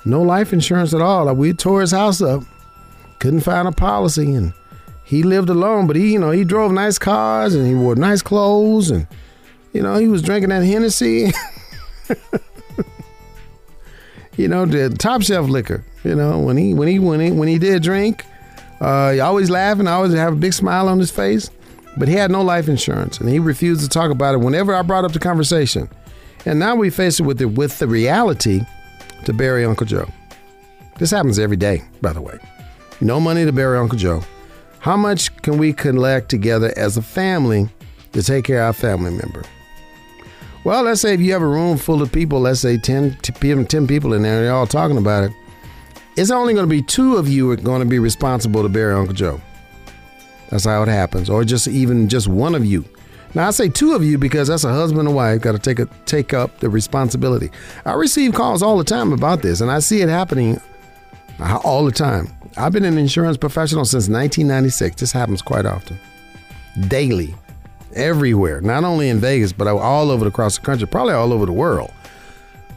no 0.03 0.21
life 0.21 0.51
insurance 0.51 0.93
at 0.93 1.01
all. 1.01 1.33
We 1.33 1.53
tore 1.53 1.81
his 1.81 1.91
house 1.91 2.21
up, 2.21 2.43
couldn't 3.19 3.41
find 3.41 3.67
a 3.67 3.71
policy, 3.71 4.33
and 4.33 4.53
he 5.07 5.23
lived 5.23 5.49
alone, 5.49 5.87
but 5.87 5.95
he, 5.95 6.11
you 6.11 6.19
know, 6.19 6.31
he 6.31 6.43
drove 6.43 6.73
nice 6.73 6.99
cars 6.99 7.55
and 7.55 7.65
he 7.65 7.73
wore 7.73 7.95
nice 7.95 8.21
clothes 8.21 8.91
and, 8.91 9.07
you 9.71 9.81
know, 9.81 9.95
he 9.95 10.09
was 10.09 10.21
drinking 10.21 10.49
that 10.49 10.65
Hennessy. 10.65 11.31
you 14.35 14.49
know, 14.49 14.65
the 14.65 14.89
top 14.89 15.21
shelf 15.21 15.49
liquor. 15.49 15.85
You 16.03 16.13
know, 16.13 16.39
when 16.39 16.57
he 16.57 16.73
when 16.73 16.89
he 16.89 16.99
when 16.99 17.21
he 17.21 17.31
when 17.31 17.47
he 17.47 17.57
did 17.57 17.83
drink, 17.83 18.25
uh, 18.81 19.13
he 19.13 19.21
always 19.21 19.49
laughing, 19.49 19.87
always 19.87 20.13
have 20.13 20.33
a 20.33 20.35
big 20.35 20.51
smile 20.51 20.89
on 20.89 20.99
his 20.99 21.09
face. 21.09 21.49
But 21.95 22.09
he 22.09 22.13
had 22.13 22.29
no 22.29 22.41
life 22.41 22.67
insurance, 22.67 23.21
and 23.21 23.29
he 23.29 23.39
refused 23.39 23.83
to 23.83 23.87
talk 23.89 24.11
about 24.11 24.33
it 24.35 24.39
whenever 24.39 24.75
I 24.75 24.81
brought 24.81 25.05
up 25.05 25.13
the 25.13 25.19
conversation. 25.19 25.89
And 26.45 26.59
now 26.59 26.75
we 26.75 26.89
face 26.89 27.21
it 27.21 27.23
with 27.23 27.37
the 27.37 27.47
with 27.47 27.79
the 27.79 27.87
reality 27.87 28.59
to 29.23 29.31
bury 29.31 29.63
Uncle 29.63 29.87
Joe. 29.87 30.09
This 30.97 31.11
happens 31.11 31.39
every 31.39 31.57
day, 31.57 31.83
by 32.01 32.11
the 32.11 32.21
way. 32.21 32.37
No 32.99 33.21
money 33.21 33.45
to 33.45 33.53
bury 33.53 33.77
Uncle 33.77 33.97
Joe. 33.97 34.21
How 34.87 34.95
much 34.95 35.35
can 35.41 35.57
we 35.57 35.73
collect 35.73 36.29
together 36.29 36.71
as 36.77 36.95
a 36.95 37.01
family 37.01 37.67
to 38.13 38.23
take 38.23 38.45
care 38.45 38.61
of 38.61 38.67
our 38.67 38.71
family 38.71 39.11
member? 39.11 39.43
Well, 40.63 40.83
let's 40.83 41.01
say 41.01 41.13
if 41.13 41.19
you 41.19 41.33
have 41.33 41.41
a 41.41 41.45
room 41.45 41.77
full 41.77 42.01
of 42.01 42.09
people, 42.09 42.39
let's 42.39 42.61
say 42.61 42.77
10, 42.77 43.17
10 43.17 43.85
people 43.85 44.13
in 44.13 44.21
there, 44.21 44.43
they're 44.43 44.53
all 44.53 44.65
talking 44.65 44.97
about 44.97 45.25
it. 45.25 45.33
It's 46.15 46.31
only 46.31 46.53
going 46.53 46.63
to 46.63 46.69
be 46.69 46.81
two 46.81 47.17
of 47.17 47.27
you 47.27 47.51
are 47.51 47.57
going 47.57 47.81
to 47.81 47.85
be 47.85 47.99
responsible 47.99 48.63
to 48.63 48.69
bury 48.69 48.93
Uncle 48.93 49.13
Joe. 49.13 49.41
That's 50.51 50.63
how 50.63 50.83
it 50.83 50.87
happens, 50.87 51.29
or 51.29 51.43
just 51.43 51.67
even 51.67 52.07
just 52.07 52.29
one 52.29 52.55
of 52.55 52.63
you. 52.63 52.85
Now 53.33 53.49
I 53.49 53.51
say 53.51 53.67
two 53.67 53.91
of 53.91 54.05
you 54.05 54.17
because 54.17 54.47
that's 54.47 54.63
a 54.63 54.71
husband 54.71 55.05
and 55.05 55.13
wife 55.13 55.41
got 55.41 55.51
to 55.51 55.59
take 55.59 55.79
a, 55.79 55.89
take 56.05 56.33
up 56.33 56.61
the 56.61 56.69
responsibility. 56.69 57.51
I 57.83 57.91
receive 57.95 58.33
calls 58.33 58.63
all 58.63 58.77
the 58.77 58.85
time 58.85 59.11
about 59.11 59.41
this, 59.41 59.59
and 59.59 59.69
I 59.69 59.79
see 59.79 59.99
it 59.99 60.07
happening 60.07 60.61
uh, 61.41 61.59
all 61.65 61.83
the 61.83 61.91
time. 61.91 62.36
I've 62.57 62.73
been 62.73 62.85
an 62.85 62.97
insurance 62.97 63.37
professional 63.37 63.85
since 63.85 64.09
1996. 64.09 64.99
This 64.99 65.11
happens 65.11 65.41
quite 65.41 65.65
often. 65.65 65.99
Daily. 66.87 67.35
Everywhere. 67.93 68.61
Not 68.61 68.83
only 68.83 69.09
in 69.09 69.19
Vegas, 69.19 69.53
but 69.53 69.67
all 69.67 70.09
over 70.09 70.27
across 70.27 70.57
the 70.57 70.65
country, 70.65 70.87
probably 70.87 71.13
all 71.13 71.31
over 71.31 71.45
the 71.45 71.51
world. 71.51 71.91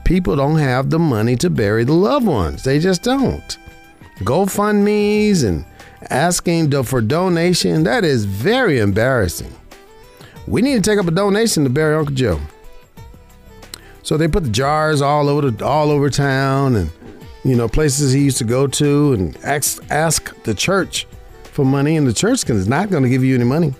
People 0.04 0.36
don't 0.36 0.58
have 0.58 0.90
the 0.90 0.98
money 0.98 1.36
to 1.36 1.48
bury 1.48 1.84
the 1.84 1.92
loved 1.92 2.26
ones. 2.26 2.62
They 2.62 2.78
just 2.78 3.02
don't. 3.02 3.58
GoFundMe's 4.18 5.44
and 5.44 5.64
asking 6.10 6.70
for 6.84 7.00
donation. 7.00 7.84
That 7.84 8.04
is 8.04 8.24
very 8.26 8.80
embarrassing. 8.80 9.54
We 10.46 10.62
need 10.62 10.82
to 10.82 10.90
take 10.90 10.98
up 10.98 11.06
a 11.06 11.12
donation 11.12 11.64
to 11.64 11.70
bury 11.70 11.94
Uncle 11.94 12.14
Joe. 12.14 12.40
So 14.02 14.16
they 14.16 14.28
put 14.28 14.44
the 14.44 14.50
jars 14.50 15.00
all 15.00 15.28
over 15.28 15.50
the, 15.50 15.64
all 15.64 15.90
over 15.90 16.10
town 16.10 16.76
and 16.76 16.90
you 17.44 17.56
know 17.56 17.68
places 17.68 18.12
he 18.12 18.22
used 18.22 18.38
to 18.38 18.44
go 18.44 18.66
to 18.66 19.12
and 19.12 19.36
ask 19.44 19.82
ask 19.90 20.34
the 20.42 20.54
church 20.54 21.06
for 21.44 21.64
money 21.64 21.96
and 21.96 22.06
the 22.06 22.12
church 22.12 22.48
is 22.48 22.68
not 22.68 22.90
going 22.90 23.02
to 23.02 23.08
give 23.08 23.24
you 23.24 23.34
any 23.34 23.44
money. 23.44 23.74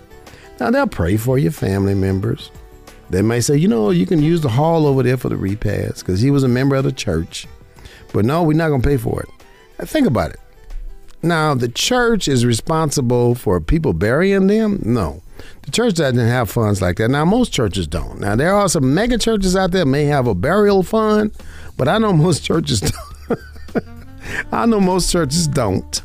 Now 0.59 0.71
they'll 0.71 0.87
pray 0.87 1.17
for 1.17 1.37
your 1.37 1.51
family 1.51 1.93
members. 1.93 2.51
They 3.09 3.21
may 3.21 3.41
say, 3.41 3.57
you 3.57 3.67
know, 3.67 3.89
you 3.89 4.05
can 4.05 4.23
use 4.23 4.41
the 4.41 4.49
hall 4.49 4.85
over 4.85 5.03
there 5.03 5.17
for 5.17 5.27
the 5.27 5.35
repast 5.35 5.99
because 5.99 6.21
he 6.21 6.31
was 6.31 6.43
a 6.43 6.47
member 6.47 6.75
of 6.75 6.85
the 6.85 6.93
church. 6.93 7.45
But 8.13 8.23
no, 8.23 8.43
we're 8.43 8.55
not 8.55 8.69
going 8.69 8.81
to 8.81 8.87
pay 8.87 8.97
for 8.97 9.21
it. 9.21 9.29
Now, 9.77 9.85
think 9.85 10.07
about 10.07 10.31
it. 10.31 10.39
Now, 11.21 11.53
the 11.53 11.67
church 11.67 12.27
is 12.27 12.45
responsible 12.45 13.35
for 13.35 13.59
people 13.59 13.93
burying 13.93 14.47
them? 14.47 14.79
No. 14.83 15.21
The 15.63 15.71
church 15.71 15.95
doesn't 15.95 16.17
have 16.17 16.49
funds 16.49 16.81
like 16.81 16.97
that. 16.97 17.09
Now, 17.09 17.25
most 17.25 17.51
churches 17.51 17.85
don't. 17.85 18.19
Now, 18.19 18.35
there 18.35 18.53
are 18.53 18.69
some 18.69 18.93
mega 18.93 19.17
churches 19.17 19.55
out 19.55 19.71
there 19.71 19.85
may 19.85 20.05
have 20.05 20.25
a 20.25 20.33
burial 20.33 20.81
fund, 20.81 21.35
but 21.77 21.87
I 21.87 21.97
know 21.97 22.13
most 22.13 22.43
churches 22.43 22.79
don't. 22.79 23.10
I 24.51 24.65
know 24.65 24.79
most 24.79 25.11
churches 25.11 25.47
don't. 25.47 26.01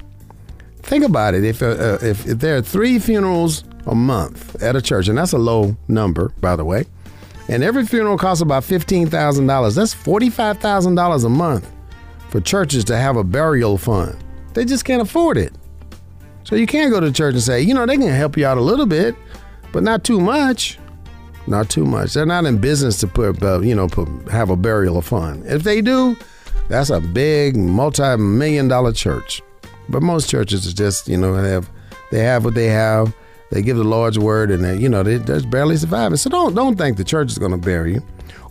Think 0.83 1.05
about 1.05 1.35
it. 1.35 1.45
If, 1.45 1.63
uh, 1.63 1.67
uh, 1.67 1.99
if, 2.03 2.27
if 2.27 2.39
there 2.39 2.57
are 2.57 2.63
three 2.63 2.99
funerals 2.99 3.65
a 3.87 3.95
month 3.95 4.61
at 4.63 4.77
a 4.77 4.83
church, 4.83 5.09
and 5.09 5.19
that's 5.19 5.33
a 5.33 5.39
low 5.39 5.77
number, 5.89 6.29
by 6.41 6.57
the 6.57 6.65
way, 6.65 6.85
and 7.49 7.63
every 7.63 7.87
funeral 7.87 8.19
costs 8.19 8.43
about 8.43 8.63
$15,000, 8.63 9.75
that's 9.75 9.95
$45,000 9.95 11.25
a 11.25 11.29
month 11.29 11.73
for 12.31 12.41
churches 12.41 12.85
to 12.85 12.97
have 12.97 13.17
a 13.17 13.25
burial 13.25 13.79
fund. 13.79 14.17
They 14.55 14.65
just 14.65 14.85
can't 14.85 15.03
afford 15.03 15.37
it. 15.39 15.53
So 16.45 16.55
you 16.55 16.67
can't 16.67 16.93
go 16.93 17.01
to 17.01 17.13
church 17.13 17.35
and 17.35 17.43
say, 17.43 17.61
you 17.61 17.75
know, 17.75 17.87
they 17.87 17.97
can 17.97 18.09
help 18.09 18.37
you 18.37 18.47
out 18.47 18.59
a 18.59 18.61
little 18.61 18.87
bit, 18.87 19.15
but 19.73 19.83
not 19.83 20.05
too 20.05 20.21
much. 20.21 20.79
Not 21.49 21.69
too 21.69 21.85
much. 21.85 22.15
They're 22.15 22.27
not 22.27 22.45
in 22.45 22.59
business 22.59 22.99
to 23.01 23.07
put, 23.07 23.43
uh, 23.43 23.61
you 23.61 23.75
know, 23.75 23.89
put, 23.89 24.09
have 24.31 24.51
a 24.51 24.57
burial 24.57 25.01
fund. 25.03 25.45
If 25.47 25.63
they 25.63 25.81
do, 25.81 26.17
that's 26.69 26.91
a 26.91 27.01
big 27.01 27.57
multi-million 27.57 28.69
dollar 28.69 28.93
church. 28.93 29.43
But 29.89 30.03
most 30.03 30.29
churches 30.29 30.67
are 30.67 30.75
just, 30.75 31.09
you 31.09 31.17
know, 31.17 31.41
they 31.41 31.51
have 31.51 31.71
they 32.11 32.21
have 32.21 32.45
what 32.45 32.55
they 32.55 32.67
have. 32.67 33.15
They 33.51 33.63
give 33.63 33.77
the 33.77 33.85
Lord's 33.85 34.19
word, 34.19 34.51
and 34.51 34.65
they, 34.65 34.77
you 34.77 34.89
know, 34.89 35.05
they, 35.05 35.19
they're 35.19 35.41
barely 35.43 35.77
surviving. 35.77 36.17
So 36.17 36.31
don't 36.31 36.55
don't 36.55 36.77
think 36.77 36.97
the 36.97 37.05
church 37.05 37.31
is 37.31 37.39
going 37.39 37.53
to 37.53 37.59
bury 37.59 37.95
you. 37.95 38.03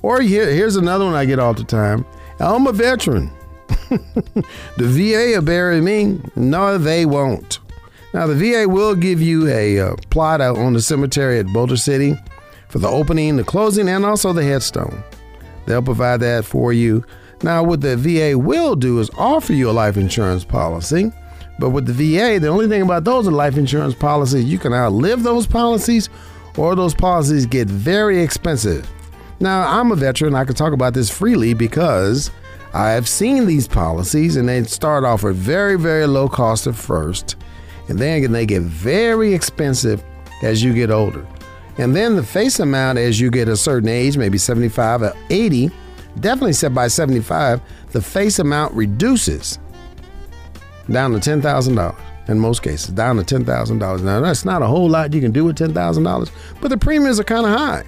Or 0.01 0.21
here, 0.21 0.49
here's 0.49 0.75
another 0.75 1.06
one 1.06 1.15
I 1.15 1.25
get 1.25 1.39
all 1.39 1.54
the 1.54 1.63
time. 1.63 2.06
I'm 2.39 2.67
a 2.67 2.71
veteran. 2.71 3.32
the 3.89 4.45
VA 4.78 5.36
will 5.36 5.41
bury 5.41 5.82
me. 5.82 6.21
No, 6.36 6.78
they 6.78 7.06
won't. 7.06 7.60
Now, 8.13 8.28
the 8.28 8.36
VA 8.36 8.69
will 8.69 8.95
give 8.95 9.21
you 9.21 9.47
a 9.49 9.80
uh, 9.80 9.95
plot 10.10 10.39
out 10.39 10.58
on 10.58 10.73
the 10.73 10.82
cemetery 10.82 11.39
at 11.39 11.47
Boulder 11.47 11.75
City 11.75 12.15
for 12.69 12.80
the 12.80 12.88
opening, 12.88 13.36
the 13.36 13.43
closing, 13.43 13.89
and 13.89 14.06
also 14.06 14.32
the 14.32 14.43
headstone. 14.43 15.04
They'll 15.65 15.82
provide 15.82 16.21
that 16.21 16.45
for 16.45 16.71
you. 16.71 17.04
Now, 17.43 17.63
what 17.63 17.81
the 17.81 17.97
VA 17.97 18.37
will 18.37 18.75
do 18.75 18.99
is 18.99 19.09
offer 19.17 19.53
you 19.53 19.69
a 19.69 19.71
life 19.71 19.97
insurance 19.97 20.43
policy. 20.43 21.11
But 21.59 21.69
with 21.69 21.85
the 21.85 21.93
VA, 21.93 22.39
the 22.39 22.49
only 22.49 22.67
thing 22.67 22.81
about 22.81 23.03
those 23.03 23.27
are 23.27 23.31
life 23.31 23.57
insurance 23.57 23.95
policies, 23.95 24.45
you 24.45 24.57
can 24.57 24.73
outlive 24.73 25.23
those 25.23 25.47
policies 25.47 26.09
or 26.57 26.75
those 26.75 26.93
policies 26.93 27.45
get 27.45 27.67
very 27.67 28.21
expensive. 28.21 28.89
Now, 29.39 29.67
I'm 29.67 29.91
a 29.91 29.95
veteran. 29.95 30.35
I 30.35 30.45
can 30.45 30.55
talk 30.55 30.73
about 30.73 30.93
this 30.93 31.09
freely 31.09 31.53
because 31.53 32.31
I've 32.73 33.07
seen 33.07 33.45
these 33.45 33.67
policies 33.67 34.35
and 34.35 34.47
they 34.49 34.63
start 34.63 35.03
off 35.03 35.23
at 35.23 35.35
very, 35.35 35.77
very 35.77 36.07
low 36.07 36.27
cost 36.27 36.67
at 36.67 36.75
first, 36.75 37.35
and 37.87 37.99
then 37.99 38.31
they 38.31 38.45
get 38.45 38.61
very 38.61 39.33
expensive 39.33 40.03
as 40.43 40.63
you 40.63 40.73
get 40.73 40.91
older. 40.91 41.25
And 41.77 41.95
then 41.95 42.15
the 42.15 42.23
face 42.23 42.59
amount 42.59 42.97
as 42.97 43.19
you 43.19 43.29
get 43.29 43.49
a 43.49 43.57
certain 43.57 43.89
age, 43.89 44.17
maybe 44.17 44.37
75 44.37 45.01
or 45.01 45.13
80, 45.29 45.71
definitely 46.19 46.54
set 46.54 46.73
by 46.73 46.88
75, 46.88 47.62
the 47.91 48.01
face 48.01 48.39
amount 48.39 48.73
reduces 48.73 49.60
down 50.91 51.12
to 51.12 51.17
$10,000 51.17 51.95
in 52.28 52.39
most 52.39 52.63
cases, 52.63 52.89
down 52.89 53.23
to 53.23 53.23
$10,000. 53.23 54.04
Now, 54.04 54.19
that's 54.19 54.45
not 54.45 54.62
a 54.62 54.67
whole 54.67 54.89
lot 54.89 55.13
you 55.13 55.21
can 55.21 55.32
do 55.32 55.45
with 55.45 55.58
$10,000, 55.58 56.32
but 56.62 56.69
the 56.69 56.78
premiums 56.78 57.19
are 57.19 57.23
kind 57.23 57.45
of 57.45 57.51
high. 57.51 57.86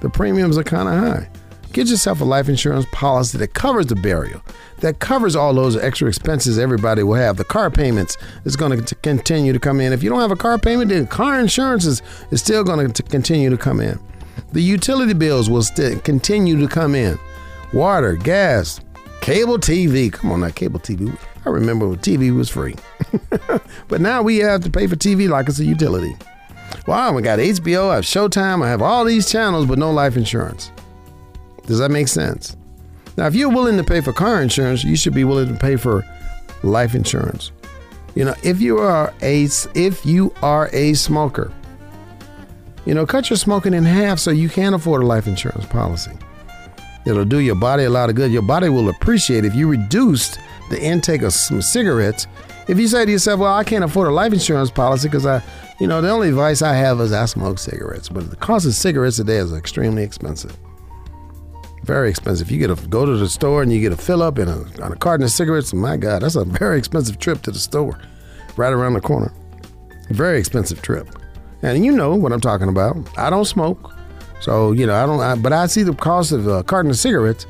The 0.00 0.10
premiums 0.10 0.58
are 0.58 0.64
kind 0.64 0.88
of 0.88 0.94
high. 0.94 1.28
Get 1.72 1.86
yourself 1.86 2.20
a 2.20 2.24
life 2.24 2.50
insurance 2.50 2.84
policy 2.92 3.38
that 3.38 3.54
covers 3.54 3.86
the 3.86 3.94
burial, 3.96 4.42
that 4.80 4.98
covers 4.98 5.34
all 5.34 5.54
those 5.54 5.74
extra 5.74 6.06
expenses 6.06 6.58
everybody 6.58 7.02
will 7.02 7.14
have. 7.14 7.38
The 7.38 7.44
car 7.44 7.70
payments 7.70 8.18
is 8.44 8.56
going 8.56 8.84
to 8.84 8.94
continue 8.96 9.54
to 9.54 9.58
come 9.58 9.80
in. 9.80 9.92
If 9.92 10.02
you 10.02 10.10
don't 10.10 10.20
have 10.20 10.32
a 10.32 10.36
car 10.36 10.58
payment, 10.58 10.90
then 10.90 11.06
car 11.06 11.40
insurance 11.40 11.86
is, 11.86 12.02
is 12.30 12.42
still 12.42 12.62
going 12.62 12.92
to 12.92 13.02
continue 13.04 13.48
to 13.48 13.56
come 13.56 13.80
in. 13.80 13.98
The 14.52 14.62
utility 14.62 15.14
bills 15.14 15.48
will 15.48 15.64
continue 16.02 16.60
to 16.60 16.68
come 16.68 16.94
in. 16.94 17.18
Water, 17.72 18.14
gas, 18.14 18.80
cable 19.20 19.58
TV. 19.58 20.12
Come 20.12 20.32
on 20.32 20.40
now, 20.40 20.50
cable 20.50 20.80
TV. 20.80 21.16
I 21.44 21.48
remember 21.48 21.86
TV 21.96 22.34
was 22.34 22.48
free. 22.50 22.74
but 23.88 24.00
now 24.00 24.22
we 24.22 24.38
have 24.38 24.60
to 24.62 24.70
pay 24.70 24.86
for 24.86 24.96
TV 24.96 25.28
like 25.28 25.48
it's 25.48 25.58
a 25.58 25.64
utility. 25.64 26.14
Wow, 26.86 27.12
we 27.12 27.22
got 27.22 27.38
HBO, 27.38 27.90
I 27.90 27.96
have 27.96 28.04
Showtime, 28.04 28.64
I 28.64 28.68
have 28.68 28.82
all 28.82 29.04
these 29.04 29.30
channels, 29.30 29.66
but 29.66 29.78
no 29.78 29.90
life 29.90 30.16
insurance. 30.16 30.70
Does 31.66 31.78
that 31.78 31.90
make 31.90 32.08
sense? 32.08 32.56
Now, 33.16 33.26
if 33.26 33.34
you're 33.34 33.50
willing 33.50 33.76
to 33.76 33.84
pay 33.84 34.00
for 34.00 34.12
car 34.12 34.42
insurance, 34.42 34.84
you 34.84 34.96
should 34.96 35.14
be 35.14 35.24
willing 35.24 35.48
to 35.48 35.58
pay 35.58 35.76
for 35.76 36.04
life 36.62 36.94
insurance. 36.94 37.52
You 38.14 38.24
know, 38.24 38.34
if 38.42 38.60
you 38.60 38.78
are 38.78 39.12
a 39.22 39.48
if 39.74 40.04
you 40.04 40.34
are 40.42 40.68
a 40.72 40.94
smoker, 40.94 41.52
you 42.84 42.94
know, 42.94 43.06
cut 43.06 43.30
your 43.30 43.36
smoking 43.36 43.74
in 43.74 43.84
half 43.84 44.18
so 44.18 44.30
you 44.30 44.48
can 44.48 44.74
afford 44.74 45.02
a 45.02 45.06
life 45.06 45.26
insurance 45.26 45.66
policy. 45.66 46.12
It'll 47.04 47.24
do 47.24 47.38
your 47.38 47.54
body 47.56 47.84
a 47.84 47.90
lot 47.90 48.10
of 48.10 48.16
good. 48.16 48.30
Your 48.30 48.42
body 48.42 48.68
will 48.68 48.88
appreciate 48.88 49.44
if 49.44 49.54
you 49.54 49.68
reduced 49.68 50.38
the 50.70 50.80
intake 50.80 51.22
of 51.22 51.32
some 51.32 51.60
cigarettes. 51.60 52.26
If 52.68 52.78
you 52.78 52.86
say 52.86 53.04
to 53.04 53.10
yourself, 53.10 53.40
"Well, 53.40 53.52
I 53.52 53.64
can't 53.64 53.84
afford 53.84 54.08
a 54.08 54.12
life 54.12 54.32
insurance 54.32 54.70
policy 54.70 55.08
because 55.08 55.26
I, 55.26 55.42
you 55.80 55.88
know, 55.88 56.00
the 56.00 56.10
only 56.10 56.28
advice 56.28 56.62
I 56.62 56.74
have 56.74 57.00
is 57.00 57.12
I 57.12 57.24
smoke 57.26 57.58
cigarettes," 57.58 58.08
but 58.08 58.30
the 58.30 58.36
cost 58.36 58.66
of 58.66 58.74
cigarettes 58.74 59.16
today 59.16 59.36
is 59.36 59.52
extremely 59.52 60.04
expensive. 60.04 60.56
Very 61.82 62.08
expensive. 62.08 62.48
You 62.52 62.58
get 62.58 62.70
a 62.70 62.76
go 62.88 63.04
to 63.04 63.16
the 63.16 63.28
store 63.28 63.62
and 63.62 63.72
you 63.72 63.80
get 63.80 63.92
a 63.92 63.96
fill 63.96 64.22
up 64.22 64.38
and 64.38 64.48
a, 64.48 64.84
on 64.84 64.92
a 64.92 64.96
carton 64.96 65.24
of 65.24 65.32
cigarettes. 65.32 65.74
My 65.74 65.96
God, 65.96 66.22
that's 66.22 66.36
a 66.36 66.44
very 66.44 66.78
expensive 66.78 67.18
trip 67.18 67.42
to 67.42 67.50
the 67.50 67.58
store, 67.58 67.98
right 68.56 68.72
around 68.72 68.94
the 68.94 69.00
corner. 69.00 69.32
Very 70.10 70.38
expensive 70.38 70.80
trip. 70.82 71.08
And 71.62 71.84
you 71.84 71.90
know 71.90 72.14
what 72.14 72.32
I'm 72.32 72.40
talking 72.40 72.68
about. 72.68 72.96
I 73.18 73.30
don't 73.30 73.44
smoke, 73.44 73.92
so 74.42 74.72
you 74.72 74.86
know 74.86 74.94
I 74.94 75.06
don't. 75.06 75.20
I, 75.20 75.34
but 75.36 75.52
I 75.52 75.66
see 75.66 75.84
the 75.84 75.94
cost 75.94 76.32
of 76.32 76.46
a 76.46 76.64
carton 76.64 76.90
of 76.90 76.98
cigarettes. 76.98 77.46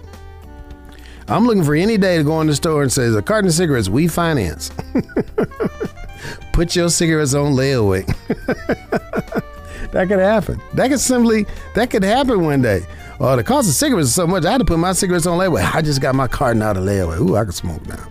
I'm 1.27 1.47
looking 1.47 1.65
for 1.65 1.75
any 1.75 1.97
day 1.97 2.19
to 2.19 2.23
go 2.23 2.41
in 2.43 2.47
the 2.47 2.55
store 2.55 2.83
and 2.83 2.93
say, 2.93 3.07
"A 3.07 3.23
carton 3.23 3.49
of 3.49 3.55
cigarettes 3.55 3.89
we 3.89 4.09
finance." 4.09 4.71
Put 6.53 6.77
your 6.77 6.91
cigarettes 6.91 7.33
on 7.33 7.55
layaway. 7.55 8.07
that 9.93 10.09
could 10.09 10.19
happen. 10.19 10.61
That 10.75 10.89
could 10.89 11.01
simply 11.01 11.47
that 11.75 11.91
could 11.91 12.05
happen 12.05 12.45
one 12.45 12.61
day. 12.61 12.87
Oh, 13.19 13.37
the 13.37 13.45
cost 13.45 13.69
of 13.69 13.75
cigarettes 13.75 14.09
is 14.09 14.15
so 14.15 14.27
much. 14.27 14.45
I 14.45 14.53
had 14.53 14.59
to 14.59 14.65
put 14.65 14.79
my 14.79 14.93
cigarettes 14.93 15.27
on 15.27 15.39
layaway. 15.39 15.75
I 15.75 15.81
just 15.81 16.03
got 16.03 16.15
my 16.15 16.29
carton 16.29 16.61
out 16.61 16.77
of 16.77 16.85
layaway. 16.85 17.19
Ooh, 17.21 17.37
I 17.37 17.45
can 17.45 17.53
smoke 17.53 17.87
now. 17.87 18.09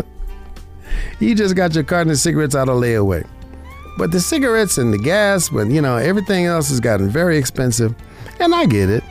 you 1.20 1.34
just 1.34 1.56
got 1.56 1.74
your 1.74 1.84
carton 1.84 2.10
of 2.10 2.18
cigarettes 2.18 2.54
out 2.54 2.68
of 2.68 2.76
layaway. 2.76 3.26
But 3.98 4.10
the 4.10 4.20
cigarettes 4.20 4.78
and 4.78 4.92
the 4.92 4.98
gas, 4.98 5.48
but 5.48 5.68
you 5.68 5.82
know, 5.82 5.96
everything 5.96 6.46
else 6.46 6.68
has 6.70 6.80
gotten 6.80 7.08
very 7.08 7.36
expensive. 7.36 7.94
And 8.40 8.54
I 8.54 8.66
get 8.66 8.88
it. 8.88 9.04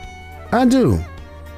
I 0.50 0.64
do. 0.66 1.02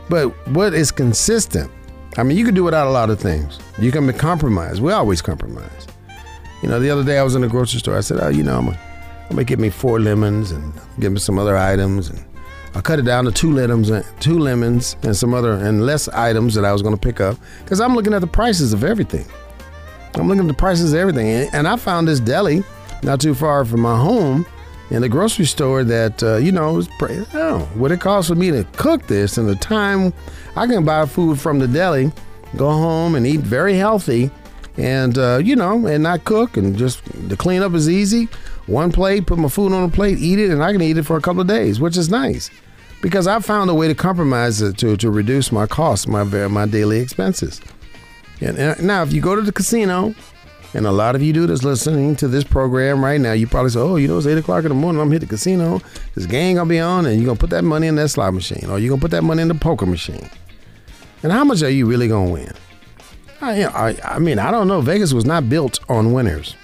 But 0.09 0.29
what 0.49 0.75
is 0.75 0.91
consistent? 0.91 1.71
I 2.17 2.23
mean, 2.23 2.37
you 2.37 2.45
can 2.45 2.55
do 2.55 2.65
without 2.65 2.87
a 2.87 2.91
lot 2.91 3.11
of 3.11 3.19
things. 3.19 3.59
You 3.79 3.91
can 3.91 4.07
be 4.07 4.13
compromised. 4.13 4.81
We 4.81 4.93
always 4.93 5.21
compromise. 5.21 5.87
You 6.63 6.69
know, 6.69 6.79
the 6.79 6.91
other 6.91 7.03
day 7.03 7.19
I 7.19 7.23
was 7.23 7.35
in 7.35 7.43
the 7.43 7.49
grocery 7.49 7.81
store. 7.81 7.97
I 7.97 8.01
said, 8.01 8.21
oh, 8.21 8.29
you 8.29 8.43
know, 8.43 8.59
I'm 8.59 8.77
gonna, 9.31 9.45
get 9.45 9.59
me 9.59 9.71
four 9.71 10.01
lemons 10.01 10.51
and 10.51 10.73
give 11.01 11.13
me 11.13 11.19
some 11.19 11.39
other 11.39 11.57
items 11.57 12.11
and 12.11 12.25
I 12.77 12.81
cut 12.81 12.99
it 12.99 13.03
down 13.03 13.25
to 13.25 13.31
two 13.31 13.53
lemons, 13.53 13.89
and, 13.89 14.05
two 14.19 14.37
lemons, 14.37 14.97
and 15.05 15.17
some 15.17 15.33
other 15.33 15.53
and 15.53 15.87
less 15.87 16.09
items 16.09 16.55
that 16.55 16.65
I 16.65 16.73
was 16.73 16.83
going 16.83 16.95
to 16.95 17.01
pick 17.01 17.21
up 17.21 17.37
because 17.63 17.81
I'm 17.81 17.95
looking 17.95 18.13
at 18.15 18.21
the 18.21 18.27
prices 18.27 18.73
of 18.73 18.83
everything. 18.83 19.25
I'm 20.15 20.27
looking 20.27 20.43
at 20.43 20.49
the 20.49 20.55
prices 20.55 20.93
of 20.93 20.99
everything, 20.99 21.49
and 21.53 21.69
I 21.69 21.77
found 21.77 22.09
this 22.09 22.19
deli 22.19 22.65
not 23.05 23.21
too 23.21 23.35
far 23.35 23.65
from 23.65 23.81
my 23.81 23.97
home 23.97 24.47
in 24.91 25.03
the 25.03 25.09
grocery 25.09 25.45
store 25.45 25.85
that 25.85 26.23
uh, 26.23 26.37
you 26.37 26.53
know 26.53 26.75
was 26.75 26.89
know, 27.33 27.69
what 27.75 27.93
it 27.93 28.01
costs 28.01 28.29
for 28.29 28.35
me 28.35 28.51
to 28.51 28.65
cook 28.77 29.07
this 29.07 29.39
and 29.39 29.49
the 29.49 29.57
time 29.57 30.13
I 30.57 30.67
can 30.67 30.85
buy 30.85 31.07
food 31.07 31.41
from 31.41 31.59
the 31.59 31.69
deli, 31.69 32.13
go 32.57 32.71
home 32.71 33.15
and 33.15 33.27
eat 33.27 33.41
very 33.41 33.75
healthy, 33.75 34.31
and 34.77 35.19
uh, 35.19 35.41
you 35.43 35.57
know, 35.57 35.87
and 35.87 36.03
not 36.03 36.25
cook 36.25 36.57
and 36.57 36.77
just 36.77 37.05
the 37.29 37.37
cleanup 37.37 37.75
is 37.75 37.89
easy. 37.89 38.29
One 38.67 38.93
plate, 38.93 39.27
put 39.27 39.39
my 39.39 39.49
food 39.49 39.73
on 39.73 39.85
a 39.85 39.89
plate, 39.91 40.19
eat 40.19 40.39
it, 40.39 40.51
and 40.51 40.63
I 40.63 40.73
can 40.73 40.81
eat 40.81 40.97
it 40.97 41.03
for 41.03 41.17
a 41.17 41.21
couple 41.21 41.43
of 41.43 41.47
days, 41.47 41.81
which 41.81 41.97
is 41.97 42.09
nice 42.09 42.51
because 43.03 43.27
I 43.27 43.39
found 43.41 43.69
a 43.69 43.75
way 43.75 43.89
to 43.89 43.95
compromise 43.95 44.63
it 44.63 44.79
to, 44.79 44.97
to 44.97 45.11
reduce 45.11 45.53
my 45.53 45.67
costs, 45.67 46.07
my 46.07 46.25
my 46.25 46.67
daily 46.67 47.01
expenses. 47.01 47.61
And, 48.41 48.59
and 48.59 48.83
now, 48.83 49.03
if 49.03 49.13
you 49.13 49.21
go 49.21 49.37
to 49.37 49.43
the 49.43 49.53
casino, 49.53 50.15
and 50.75 50.87
a 50.87 50.93
lot 50.93 51.15
of 51.15 51.23
you 51.23 51.33
do 51.33 51.47
listening 51.47 52.17
to 52.17 52.29
this 52.29 52.45
program 52.45 53.03
right 53.05 53.21
now, 53.21 53.33
you 53.33 53.47
probably 53.47 53.71
say, 53.71 53.81
"Oh, 53.81 53.97
you 53.97 54.09
know, 54.09 54.19
it's 54.19 54.27
eight 54.27 54.39
o'clock 54.39 54.65
in 54.65 54.69
the 54.69 54.75
morning. 54.75 55.01
I'm 55.01 55.11
hit 55.11 55.21
the 55.21 55.27
casino. 55.27 55.81
This 56.15 56.27
game 56.27 56.57
gonna 56.57 56.69
be 56.69 56.81
on, 56.81 57.07
and 57.07 57.17
you're 57.17 57.27
gonna 57.27 57.39
put 57.39 57.51
that 57.51 57.65
money 57.65 57.87
in 57.87 57.95
that 57.97 58.09
slot 58.09 58.35
machine, 58.35 58.69
or 58.69 58.79
you're 58.79 58.91
gonna 58.91 59.01
put 59.01 59.13
that 59.13 59.23
money 59.23 59.43
in 59.43 59.49
the 59.49 59.55
poker 59.55 59.87
machine." 59.87 60.29
And 61.23 61.33
how 61.33 61.45
much 61.45 61.63
are 61.63 61.71
you 61.71 61.87
really 61.87 62.09
gonna 62.09 62.31
win? 62.31 62.53
I, 63.41 63.65
I, 63.65 63.97
I 64.17 64.19
mean, 64.19 64.39
I 64.39 64.51
don't 64.51 64.69
know. 64.69 64.81
Vegas 64.81 65.13
was 65.13 65.25
not 65.25 65.49
built 65.49 65.79
on 65.89 66.13
winners. 66.13 66.55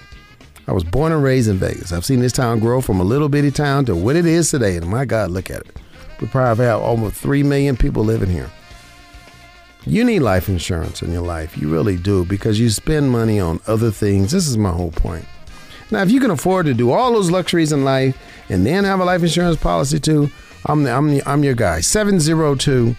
I 0.67 0.73
was 0.73 0.85
born 0.85 1.13
and 1.13 1.23
raised 1.23 1.49
in 1.49 1.57
Vegas. 1.57 1.93
I've 1.93 2.05
seen 2.05 2.21
this 2.21 2.33
town 2.33 2.61
grow 2.61 2.81
from 2.81 3.01
a 3.01 3.05
little 3.05 3.29
bitty 3.29 3.51
town 3.51 3.85
to 3.87 3.97
what 3.97 4.17
it 4.17 4.27
is 4.27 4.51
today. 4.51 4.77
And 4.77 4.87
my 4.87 5.05
God, 5.05 5.31
look 5.31 5.51
at 5.51 5.61
it. 5.63 5.77
We 6.21 6.27
probably 6.29 6.67
have 6.67 6.81
almost 6.81 7.17
3 7.17 7.43
million 7.43 7.77
people 7.77 8.05
living 8.05 8.31
here. 8.31 8.51
You 9.87 10.05
need 10.05 10.21
life 10.21 10.49
insurance 10.49 11.03
in 11.03 11.13
your 11.13 11.23
life. 11.23 11.57
You 11.57 11.71
really 11.71 11.97
do 11.97 12.25
because 12.25 12.61
you 12.61 12.69
spend 12.71 13.11
money 13.11 13.41
on 13.41 13.61
other 13.67 13.91
things. 13.91 14.33
This 14.33 14.47
is 14.47 14.59
my 14.59 14.71
whole 14.71 14.91
point. 14.91 15.25
Now, 15.91 16.03
if 16.03 16.11
you 16.11 16.21
can 16.21 16.31
afford 16.31 16.67
to 16.67 16.75
do 16.75 16.91
all 16.91 17.13
those 17.13 17.31
luxuries 17.31 17.73
in 17.73 17.85
life 17.85 18.17
and 18.49 18.65
then 18.65 18.85
have 18.85 19.01
a 19.01 19.05
life 19.05 19.23
insurance 19.23 19.57
policy 19.57 19.99
too, 19.99 20.31
I'm, 20.67 20.85
the, 20.85 20.93
I'm, 20.93 21.11
the, 21.11 21.23
I'm 21.27 21.43
your 21.43 21.55
guy. 21.55 21.81
702 21.81 22.95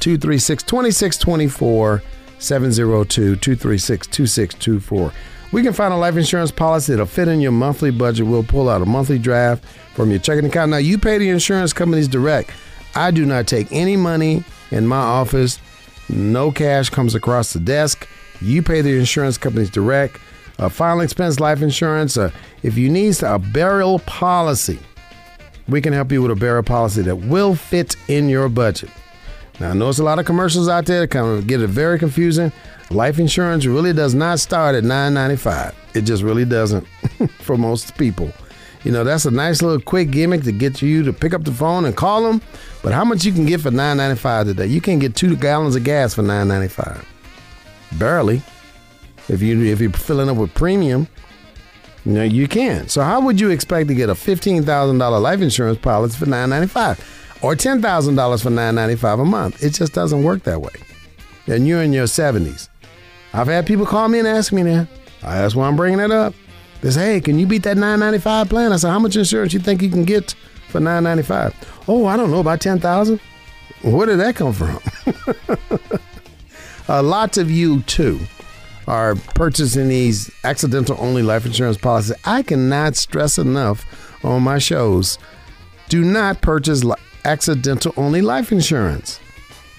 236 0.00 0.62
2624. 0.64 2.02
702 2.38 3.36
236 3.36 4.06
2624. 4.08 5.12
We 5.52 5.62
can 5.62 5.72
find 5.72 5.94
a 5.94 5.96
life 5.96 6.16
insurance 6.16 6.50
policy 6.50 6.92
that'll 6.92 7.06
fit 7.06 7.28
in 7.28 7.40
your 7.40 7.52
monthly 7.52 7.92
budget. 7.92 8.26
We'll 8.26 8.42
pull 8.42 8.68
out 8.68 8.82
a 8.82 8.86
monthly 8.86 9.18
draft 9.20 9.64
from 9.94 10.10
your 10.10 10.18
checking 10.18 10.46
account. 10.46 10.72
Now, 10.72 10.78
you 10.78 10.98
pay 10.98 11.16
the 11.16 11.28
insurance 11.28 11.72
companies 11.72 12.08
direct. 12.08 12.50
I 12.96 13.12
do 13.12 13.24
not 13.24 13.46
take 13.46 13.68
any 13.70 13.96
money 13.96 14.44
in 14.72 14.86
my 14.86 14.98
office. 14.98 15.60
No 16.08 16.52
cash 16.52 16.90
comes 16.90 17.14
across 17.14 17.52
the 17.52 17.60
desk. 17.60 18.08
You 18.40 18.62
pay 18.62 18.80
the 18.80 18.98
insurance 18.98 19.38
companies 19.38 19.70
direct. 19.70 20.18
A 20.58 20.70
final 20.70 21.00
expense 21.00 21.40
life 21.40 21.62
insurance. 21.62 22.16
Uh, 22.16 22.30
if 22.62 22.76
you 22.76 22.88
need 22.88 23.20
a 23.22 23.38
burial 23.38 23.98
policy, 24.00 24.78
we 25.68 25.80
can 25.80 25.92
help 25.92 26.12
you 26.12 26.22
with 26.22 26.30
a 26.30 26.36
burial 26.36 26.62
policy 26.62 27.02
that 27.02 27.16
will 27.16 27.54
fit 27.54 27.96
in 28.08 28.28
your 28.28 28.48
budget. 28.48 28.90
Now, 29.60 29.70
I 29.70 29.74
know 29.74 29.86
there's 29.86 30.00
a 30.00 30.04
lot 30.04 30.18
of 30.18 30.26
commercials 30.26 30.68
out 30.68 30.86
there 30.86 31.00
that 31.00 31.08
kind 31.08 31.26
of 31.26 31.46
get 31.46 31.60
it 31.60 31.68
very 31.68 31.98
confusing. 31.98 32.52
Life 32.90 33.18
insurance 33.18 33.66
really 33.66 33.92
does 33.92 34.14
not 34.14 34.40
start 34.40 34.74
at 34.74 34.84
$9.95. 34.84 35.74
It 35.94 36.02
just 36.02 36.22
really 36.22 36.44
doesn't 36.44 36.86
for 37.38 37.56
most 37.56 37.96
people. 37.96 38.32
You 38.84 38.92
know, 38.92 39.02
that's 39.02 39.24
a 39.24 39.30
nice 39.30 39.62
little 39.62 39.80
quick 39.80 40.10
gimmick 40.10 40.42
to 40.42 40.52
get 40.52 40.82
you 40.82 41.02
to 41.04 41.12
pick 41.12 41.34
up 41.34 41.44
the 41.44 41.52
phone 41.52 41.84
and 41.86 41.96
call 41.96 42.22
them. 42.22 42.42
But 42.82 42.92
how 42.92 43.04
much 43.04 43.24
you 43.24 43.32
can 43.32 43.46
get 43.46 43.60
for 43.60 43.70
$9.95 43.70 44.44
today? 44.44 44.66
You 44.66 44.80
can 44.80 44.98
get 44.98 45.16
two 45.16 45.36
gallons 45.36 45.74
of 45.74 45.84
gas 45.84 46.14
for 46.14 46.22
$9.95. 46.22 47.04
Barely. 47.98 48.42
If 49.28 49.40
you 49.40 49.62
if 49.64 49.80
you're 49.80 49.90
filling 49.90 50.28
up 50.28 50.36
with 50.36 50.52
premium, 50.52 51.08
you 52.04 52.12
know, 52.12 52.22
you 52.22 52.46
can. 52.46 52.88
So 52.88 53.02
how 53.02 53.22
would 53.22 53.40
you 53.40 53.48
expect 53.48 53.88
to 53.88 53.94
get 53.94 54.10
a 54.10 54.14
$15,000 54.14 55.22
life 55.22 55.40
insurance 55.40 55.78
policy 55.78 56.18
for 56.18 56.26
$9.95? 56.26 57.02
or 57.44 57.54
$10,000 57.54 58.42
for 58.42 58.50
$9.95 58.50 59.20
a 59.20 59.24
month. 59.26 59.62
It 59.62 59.74
just 59.74 59.92
doesn't 59.92 60.22
work 60.22 60.44
that 60.44 60.62
way. 60.62 60.72
And 61.46 61.68
you're 61.68 61.82
in 61.82 61.92
your 61.92 62.06
70s. 62.06 62.70
I've 63.34 63.48
had 63.48 63.66
people 63.66 63.84
call 63.84 64.08
me 64.08 64.18
and 64.18 64.26
ask 64.26 64.50
me 64.50 64.62
that. 64.62 64.88
That's 65.20 65.54
why 65.54 65.66
I'm 65.68 65.76
bringing 65.76 66.00
it 66.00 66.10
up. 66.10 66.34
They 66.84 67.14
hey, 67.14 67.20
can 67.22 67.38
you 67.38 67.46
beat 67.46 67.62
that 67.62 67.78
$9.95 67.78 68.50
plan? 68.50 68.72
I 68.72 68.76
said, 68.76 68.90
how 68.90 68.98
much 68.98 69.16
insurance 69.16 69.54
you 69.54 69.60
think 69.60 69.80
you 69.80 69.88
can 69.88 70.04
get 70.04 70.34
for 70.68 70.80
$9.95? 70.80 71.54
Oh, 71.88 72.04
I 72.04 72.16
don't 72.18 72.30
know, 72.30 72.40
about 72.40 72.60
10000 72.60 73.18
Where 73.82 74.06
did 74.06 74.20
that 74.20 74.36
come 74.36 74.52
from? 74.52 74.80
uh, 76.88 77.02
lots 77.02 77.38
of 77.38 77.50
you, 77.50 77.80
too, 77.82 78.20
are 78.86 79.14
purchasing 79.14 79.88
these 79.88 80.30
accidental 80.44 80.96
only 81.00 81.22
life 81.22 81.46
insurance 81.46 81.78
policies. 81.78 82.16
I 82.26 82.42
cannot 82.42 82.96
stress 82.96 83.38
enough 83.38 84.22
on 84.22 84.42
my 84.42 84.58
shows 84.58 85.18
do 85.88 86.04
not 86.04 86.42
purchase 86.42 86.84
accidental 87.24 87.94
only 87.96 88.20
life 88.20 88.52
insurance. 88.52 89.20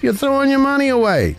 You're 0.00 0.12
throwing 0.12 0.50
your 0.50 0.58
money 0.58 0.88
away. 0.88 1.36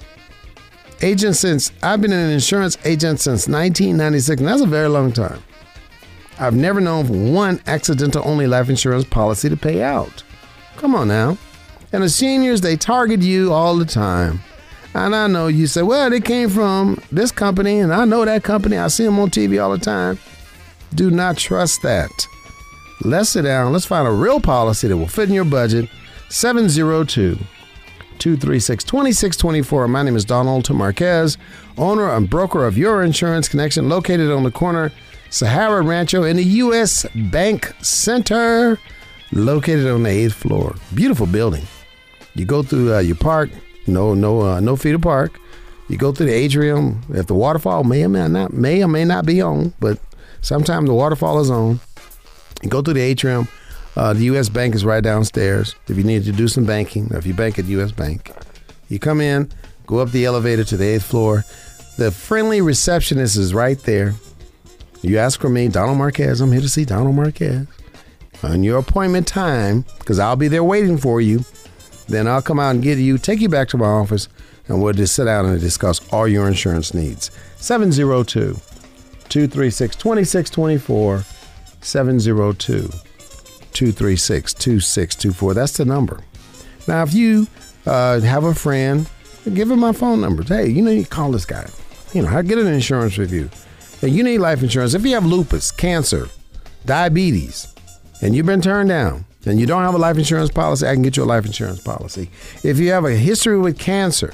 Agent 1.01 1.35
since 1.35 1.71
I've 1.83 2.01
been 2.01 2.11
an 2.11 2.31
insurance 2.31 2.77
agent 2.85 3.19
since 3.19 3.47
1996, 3.47 4.39
and 4.39 4.47
that's 4.47 4.61
a 4.61 4.65
very 4.65 4.87
long 4.87 5.11
time. 5.11 5.43
I've 6.39 6.55
never 6.55 6.79
known 6.79 7.05
of 7.05 7.09
one 7.09 7.61
accidental 7.65 8.21
only 8.25 8.47
life 8.47 8.69
insurance 8.69 9.05
policy 9.05 9.49
to 9.49 9.57
pay 9.57 9.81
out. 9.81 10.23
Come 10.75 10.93
on 10.93 11.07
now. 11.07 11.37
And 11.91 12.03
the 12.03 12.09
seniors, 12.09 12.61
they 12.61 12.75
target 12.75 13.21
you 13.21 13.51
all 13.53 13.75
the 13.77 13.85
time. 13.85 14.41
And 14.93 15.15
I 15.15 15.27
know 15.27 15.47
you 15.47 15.67
say, 15.67 15.81
well, 15.81 16.09
they 16.09 16.19
came 16.19 16.49
from 16.49 17.01
this 17.11 17.31
company, 17.31 17.79
and 17.79 17.93
I 17.93 18.05
know 18.05 18.25
that 18.25 18.43
company. 18.43 18.77
I 18.77 18.87
see 18.87 19.05
them 19.05 19.19
on 19.19 19.29
TV 19.29 19.61
all 19.61 19.71
the 19.71 19.77
time. 19.77 20.19
Do 20.93 21.11
not 21.11 21.37
trust 21.37 21.81
that. 21.83 22.09
Let's 23.01 23.29
sit 23.29 23.43
down. 23.43 23.73
Let's 23.73 23.85
find 23.85 24.07
a 24.07 24.11
real 24.11 24.39
policy 24.39 24.87
that 24.87 24.97
will 24.97 25.07
fit 25.07 25.29
in 25.29 25.35
your 25.35 25.45
budget 25.45 25.89
702 26.29 27.37
236 28.17 28.83
2624. 28.83 29.87
My 29.87 30.03
name 30.03 30.15
is 30.15 30.25
Donald 30.25 30.69
Marquez, 30.73 31.37
owner 31.77 32.09
and 32.09 32.29
broker 32.29 32.65
of 32.65 32.77
Your 32.77 33.03
Insurance 33.03 33.47
Connection, 33.47 33.89
located 33.89 34.31
on 34.31 34.43
the 34.43 34.51
corner 34.51 34.91
Sahara 35.29 35.81
Rancho 35.81 36.23
in 36.23 36.37
the 36.37 36.43
U.S. 36.43 37.05
Bank 37.31 37.73
Center, 37.81 38.79
located 39.31 39.87
on 39.87 40.03
the 40.03 40.09
eighth 40.09 40.33
floor. 40.33 40.75
Beautiful 40.93 41.27
building. 41.27 41.65
You 42.35 42.45
go 42.45 42.63
through 42.63 42.95
uh, 42.95 42.99
your 42.99 43.15
park, 43.15 43.49
no 43.87 44.13
no 44.13 44.41
uh, 44.41 44.59
no 44.59 44.75
fee 44.75 44.91
to 44.91 44.99
park. 44.99 45.39
You 45.89 45.97
go 45.97 46.11
through 46.11 46.27
the 46.27 46.33
atrium. 46.33 47.01
If 47.09 47.27
the 47.27 47.33
waterfall 47.33 47.83
may 47.83 48.03
or 48.03 48.09
may 48.09 48.27
not 48.27 48.53
may 48.53 48.83
or 48.83 48.87
may 48.87 49.05
not 49.05 49.25
be 49.25 49.41
on, 49.41 49.73
but 49.79 49.99
sometimes 50.41 50.87
the 50.87 50.93
waterfall 50.93 51.39
is 51.39 51.49
on. 51.49 51.79
You 52.61 52.69
go 52.69 52.81
through 52.81 52.95
the 52.95 53.01
atrium 53.01 53.47
uh, 53.97 54.13
the 54.13 54.25
U.S. 54.25 54.47
Bank 54.47 54.75
is 54.75 54.85
right 54.85 55.03
downstairs. 55.03 55.75
If 55.87 55.97
you 55.97 56.03
need 56.03 56.23
to 56.25 56.31
do 56.31 56.47
some 56.47 56.65
banking, 56.65 57.11
or 57.11 57.17
if 57.17 57.25
you 57.25 57.33
bank 57.33 57.57
at 57.57 57.65
U.S. 57.65 57.91
Bank, 57.91 58.31
you 58.89 58.99
come 58.99 59.19
in, 59.19 59.51
go 59.87 59.97
up 59.97 60.11
the 60.11 60.23
elevator 60.25 60.63
to 60.65 60.77
the 60.77 60.85
eighth 60.85 61.03
floor. 61.03 61.43
The 61.97 62.11
friendly 62.11 62.61
receptionist 62.61 63.37
is 63.37 63.55
right 63.55 63.79
there. 63.79 64.13
You 65.01 65.17
ask 65.19 65.39
for 65.39 65.49
me, 65.49 65.67
Donald 65.67 65.97
Marquez. 65.97 66.41
I'm 66.41 66.51
here 66.51 66.61
to 66.61 66.69
see 66.69 66.85
Donald 66.85 67.15
Marquez. 67.15 67.67
On 68.43 68.63
your 68.63 68.79
appointment 68.79 69.27
time, 69.27 69.85
because 69.99 70.19
I'll 70.19 70.35
be 70.35 70.47
there 70.47 70.63
waiting 70.63 70.97
for 70.97 71.21
you, 71.21 71.43
then 72.07 72.27
I'll 72.27 72.41
come 72.41 72.59
out 72.59 72.71
and 72.71 72.83
get 72.83 72.97
you, 72.97 73.17
take 73.17 73.41
you 73.41 73.49
back 73.49 73.67
to 73.69 73.77
my 73.77 73.85
office, 73.85 74.27
and 74.67 74.81
we'll 74.81 74.93
just 74.93 75.15
sit 75.15 75.25
down 75.25 75.45
and 75.45 75.59
discuss 75.59 76.01
all 76.11 76.27
your 76.27 76.47
insurance 76.47 76.93
needs. 76.93 77.31
702 77.57 78.59
236 79.29 79.95
2624. 79.95 81.23
702 81.81 82.89
236 83.73 84.53
2624. 84.53 85.53
That's 85.53 85.77
the 85.77 85.85
number. 85.85 86.21
Now, 86.87 87.03
if 87.03 87.13
you 87.13 87.47
uh, 87.85 88.19
have 88.21 88.43
a 88.43 88.53
friend, 88.53 89.09
give 89.53 89.69
him 89.69 89.79
my 89.79 89.91
phone 89.93 90.21
number. 90.21 90.43
Hey, 90.43 90.67
you 90.67 90.81
know, 90.81 90.91
you 90.91 91.05
call 91.05 91.31
this 91.31 91.45
guy. 91.45 91.67
You 92.13 92.23
know, 92.23 92.29
I 92.29 92.41
get 92.41 92.57
an 92.57 92.67
insurance 92.67 93.17
review. 93.17 93.49
And 94.01 94.15
you 94.15 94.23
need 94.23 94.39
life 94.39 94.61
insurance. 94.61 94.93
If 94.93 95.05
you 95.05 95.13
have 95.13 95.25
lupus, 95.25 95.71
cancer, 95.71 96.29
diabetes, 96.85 97.67
and 98.21 98.35
you've 98.35 98.45
been 98.45 98.61
turned 98.61 98.89
down, 98.89 99.25
and 99.45 99.59
you 99.59 99.65
don't 99.65 99.83
have 99.83 99.95
a 99.95 99.97
life 99.97 100.17
insurance 100.17 100.51
policy, 100.51 100.85
I 100.85 100.93
can 100.93 101.01
get 101.01 101.15
you 101.17 101.23
a 101.23 101.25
life 101.25 101.45
insurance 101.45 101.79
policy. 101.79 102.29
If 102.63 102.79
you 102.79 102.91
have 102.91 103.05
a 103.05 103.15
history 103.15 103.57
with 103.57 103.79
cancer, 103.79 104.33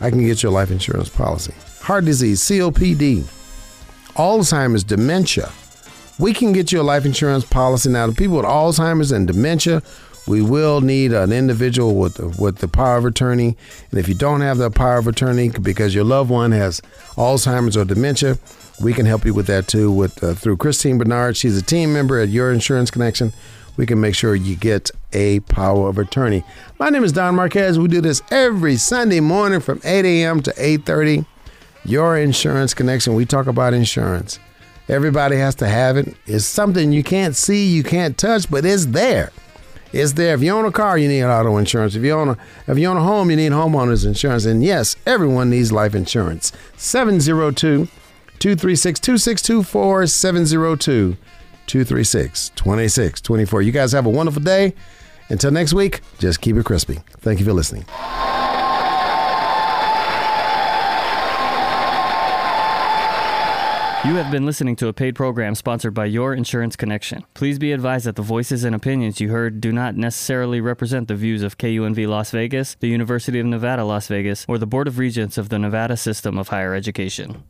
I 0.00 0.10
can 0.10 0.24
get 0.24 0.42
you 0.42 0.48
a 0.48 0.50
life 0.50 0.70
insurance 0.70 1.08
policy. 1.08 1.54
Heart 1.80 2.04
disease, 2.04 2.40
COPD, 2.42 3.24
Alzheimer's, 4.14 4.84
dementia, 4.84 5.50
we 6.18 6.34
can 6.34 6.52
get 6.52 6.70
you 6.70 6.80
a 6.80 6.82
life 6.82 7.06
insurance 7.06 7.44
policy. 7.44 7.88
Now, 7.88 8.06
the 8.06 8.12
people 8.12 8.36
with 8.36 8.46
Alzheimer's 8.46 9.12
and 9.12 9.26
dementia, 9.26 9.82
we 10.26 10.40
will 10.40 10.80
need 10.80 11.12
an 11.12 11.32
individual 11.32 11.94
with 11.94 12.18
with 12.38 12.58
the 12.58 12.68
power 12.68 12.96
of 12.96 13.04
attorney. 13.04 13.56
And 13.90 13.98
if 13.98 14.08
you 14.08 14.14
don't 14.14 14.40
have 14.40 14.58
the 14.58 14.70
power 14.70 14.98
of 14.98 15.06
attorney 15.06 15.48
because 15.48 15.94
your 15.94 16.04
loved 16.04 16.30
one 16.30 16.52
has 16.52 16.80
Alzheimer's 17.16 17.76
or 17.76 17.84
dementia, 17.84 18.38
we 18.80 18.92
can 18.92 19.06
help 19.06 19.24
you 19.24 19.34
with 19.34 19.46
that 19.46 19.68
too. 19.68 19.90
With 19.90 20.22
uh, 20.22 20.34
through 20.34 20.58
Christine 20.58 20.98
Bernard, 20.98 21.36
she's 21.36 21.56
a 21.58 21.62
team 21.62 21.92
member 21.92 22.18
at 22.18 22.28
Your 22.28 22.52
Insurance 22.52 22.90
Connection. 22.90 23.32
We 23.76 23.86
can 23.86 24.00
make 24.00 24.14
sure 24.14 24.34
you 24.34 24.54
get 24.54 24.90
a 25.14 25.40
power 25.40 25.88
of 25.88 25.98
attorney. 25.98 26.44
My 26.78 26.90
name 26.90 27.04
is 27.04 27.12
Don 27.12 27.34
Marquez. 27.34 27.78
We 27.78 27.88
do 27.88 28.02
this 28.02 28.20
every 28.30 28.76
Sunday 28.76 29.20
morning 29.20 29.60
from 29.60 29.80
8 29.82 30.04
a.m. 30.04 30.42
to 30.42 30.52
8:30. 30.52 31.26
Your 31.84 32.16
Insurance 32.16 32.74
Connection. 32.74 33.14
We 33.14 33.26
talk 33.26 33.46
about 33.46 33.74
insurance. 33.74 34.38
Everybody 34.88 35.36
has 35.36 35.54
to 35.56 35.68
have 35.68 35.96
it. 35.96 36.14
It's 36.26 36.44
something 36.44 36.92
you 36.92 37.02
can't 37.02 37.34
see, 37.34 37.66
you 37.66 37.82
can't 37.82 38.16
touch, 38.18 38.50
but 38.50 38.64
it's 38.64 38.86
there. 38.86 39.32
It's 39.92 40.12
there. 40.12 40.34
If 40.34 40.42
you 40.42 40.52
own 40.52 40.64
a 40.64 40.72
car, 40.72 40.96
you 40.96 41.08
need 41.08 41.22
auto 41.22 41.56
insurance. 41.58 41.94
If 41.94 42.02
you 42.02 42.12
own 42.12 42.30
a 42.30 42.38
if 42.66 42.78
you 42.78 42.88
own 42.88 42.96
a 42.96 43.02
home, 43.02 43.30
you 43.30 43.36
need 43.36 43.52
homeowners 43.52 44.06
insurance. 44.06 44.44
And 44.46 44.64
yes, 44.64 44.96
everyone 45.06 45.50
needs 45.50 45.70
life 45.70 45.94
insurance. 45.94 46.52
702 46.76 47.88
236 48.38 49.00
2624 49.00 50.06
702 50.06 51.16
236 51.66 52.48
2624. 52.50 53.62
You 53.62 53.72
guys 53.72 53.92
have 53.92 54.06
a 54.06 54.10
wonderful 54.10 54.42
day. 54.42 54.74
Until 55.28 55.50
next 55.50 55.72
week, 55.72 56.00
just 56.18 56.40
keep 56.40 56.56
it 56.56 56.64
crispy. 56.64 57.00
Thank 57.20 57.38
you 57.38 57.46
for 57.46 57.52
listening. 57.52 57.84
You 64.04 64.16
have 64.16 64.32
been 64.32 64.44
listening 64.44 64.74
to 64.76 64.88
a 64.88 64.92
paid 64.92 65.14
program 65.14 65.54
sponsored 65.54 65.94
by 65.94 66.06
Your 66.06 66.34
Insurance 66.34 66.74
Connection. 66.74 67.22
Please 67.34 67.60
be 67.60 67.70
advised 67.70 68.04
that 68.04 68.16
the 68.16 68.22
voices 68.22 68.64
and 68.64 68.74
opinions 68.74 69.20
you 69.20 69.30
heard 69.30 69.60
do 69.60 69.70
not 69.70 69.94
necessarily 69.94 70.60
represent 70.60 71.06
the 71.06 71.14
views 71.14 71.44
of 71.44 71.56
KUNV 71.56 72.08
Las 72.08 72.32
Vegas, 72.32 72.74
the 72.80 72.88
University 72.88 73.38
of 73.38 73.46
Nevada, 73.46 73.84
Las 73.84 74.08
Vegas, 74.08 74.44
or 74.48 74.58
the 74.58 74.66
Board 74.66 74.88
of 74.88 74.98
Regents 74.98 75.38
of 75.38 75.50
the 75.50 75.58
Nevada 75.58 75.96
System 75.96 76.36
of 76.36 76.48
Higher 76.48 76.74
Education. 76.74 77.44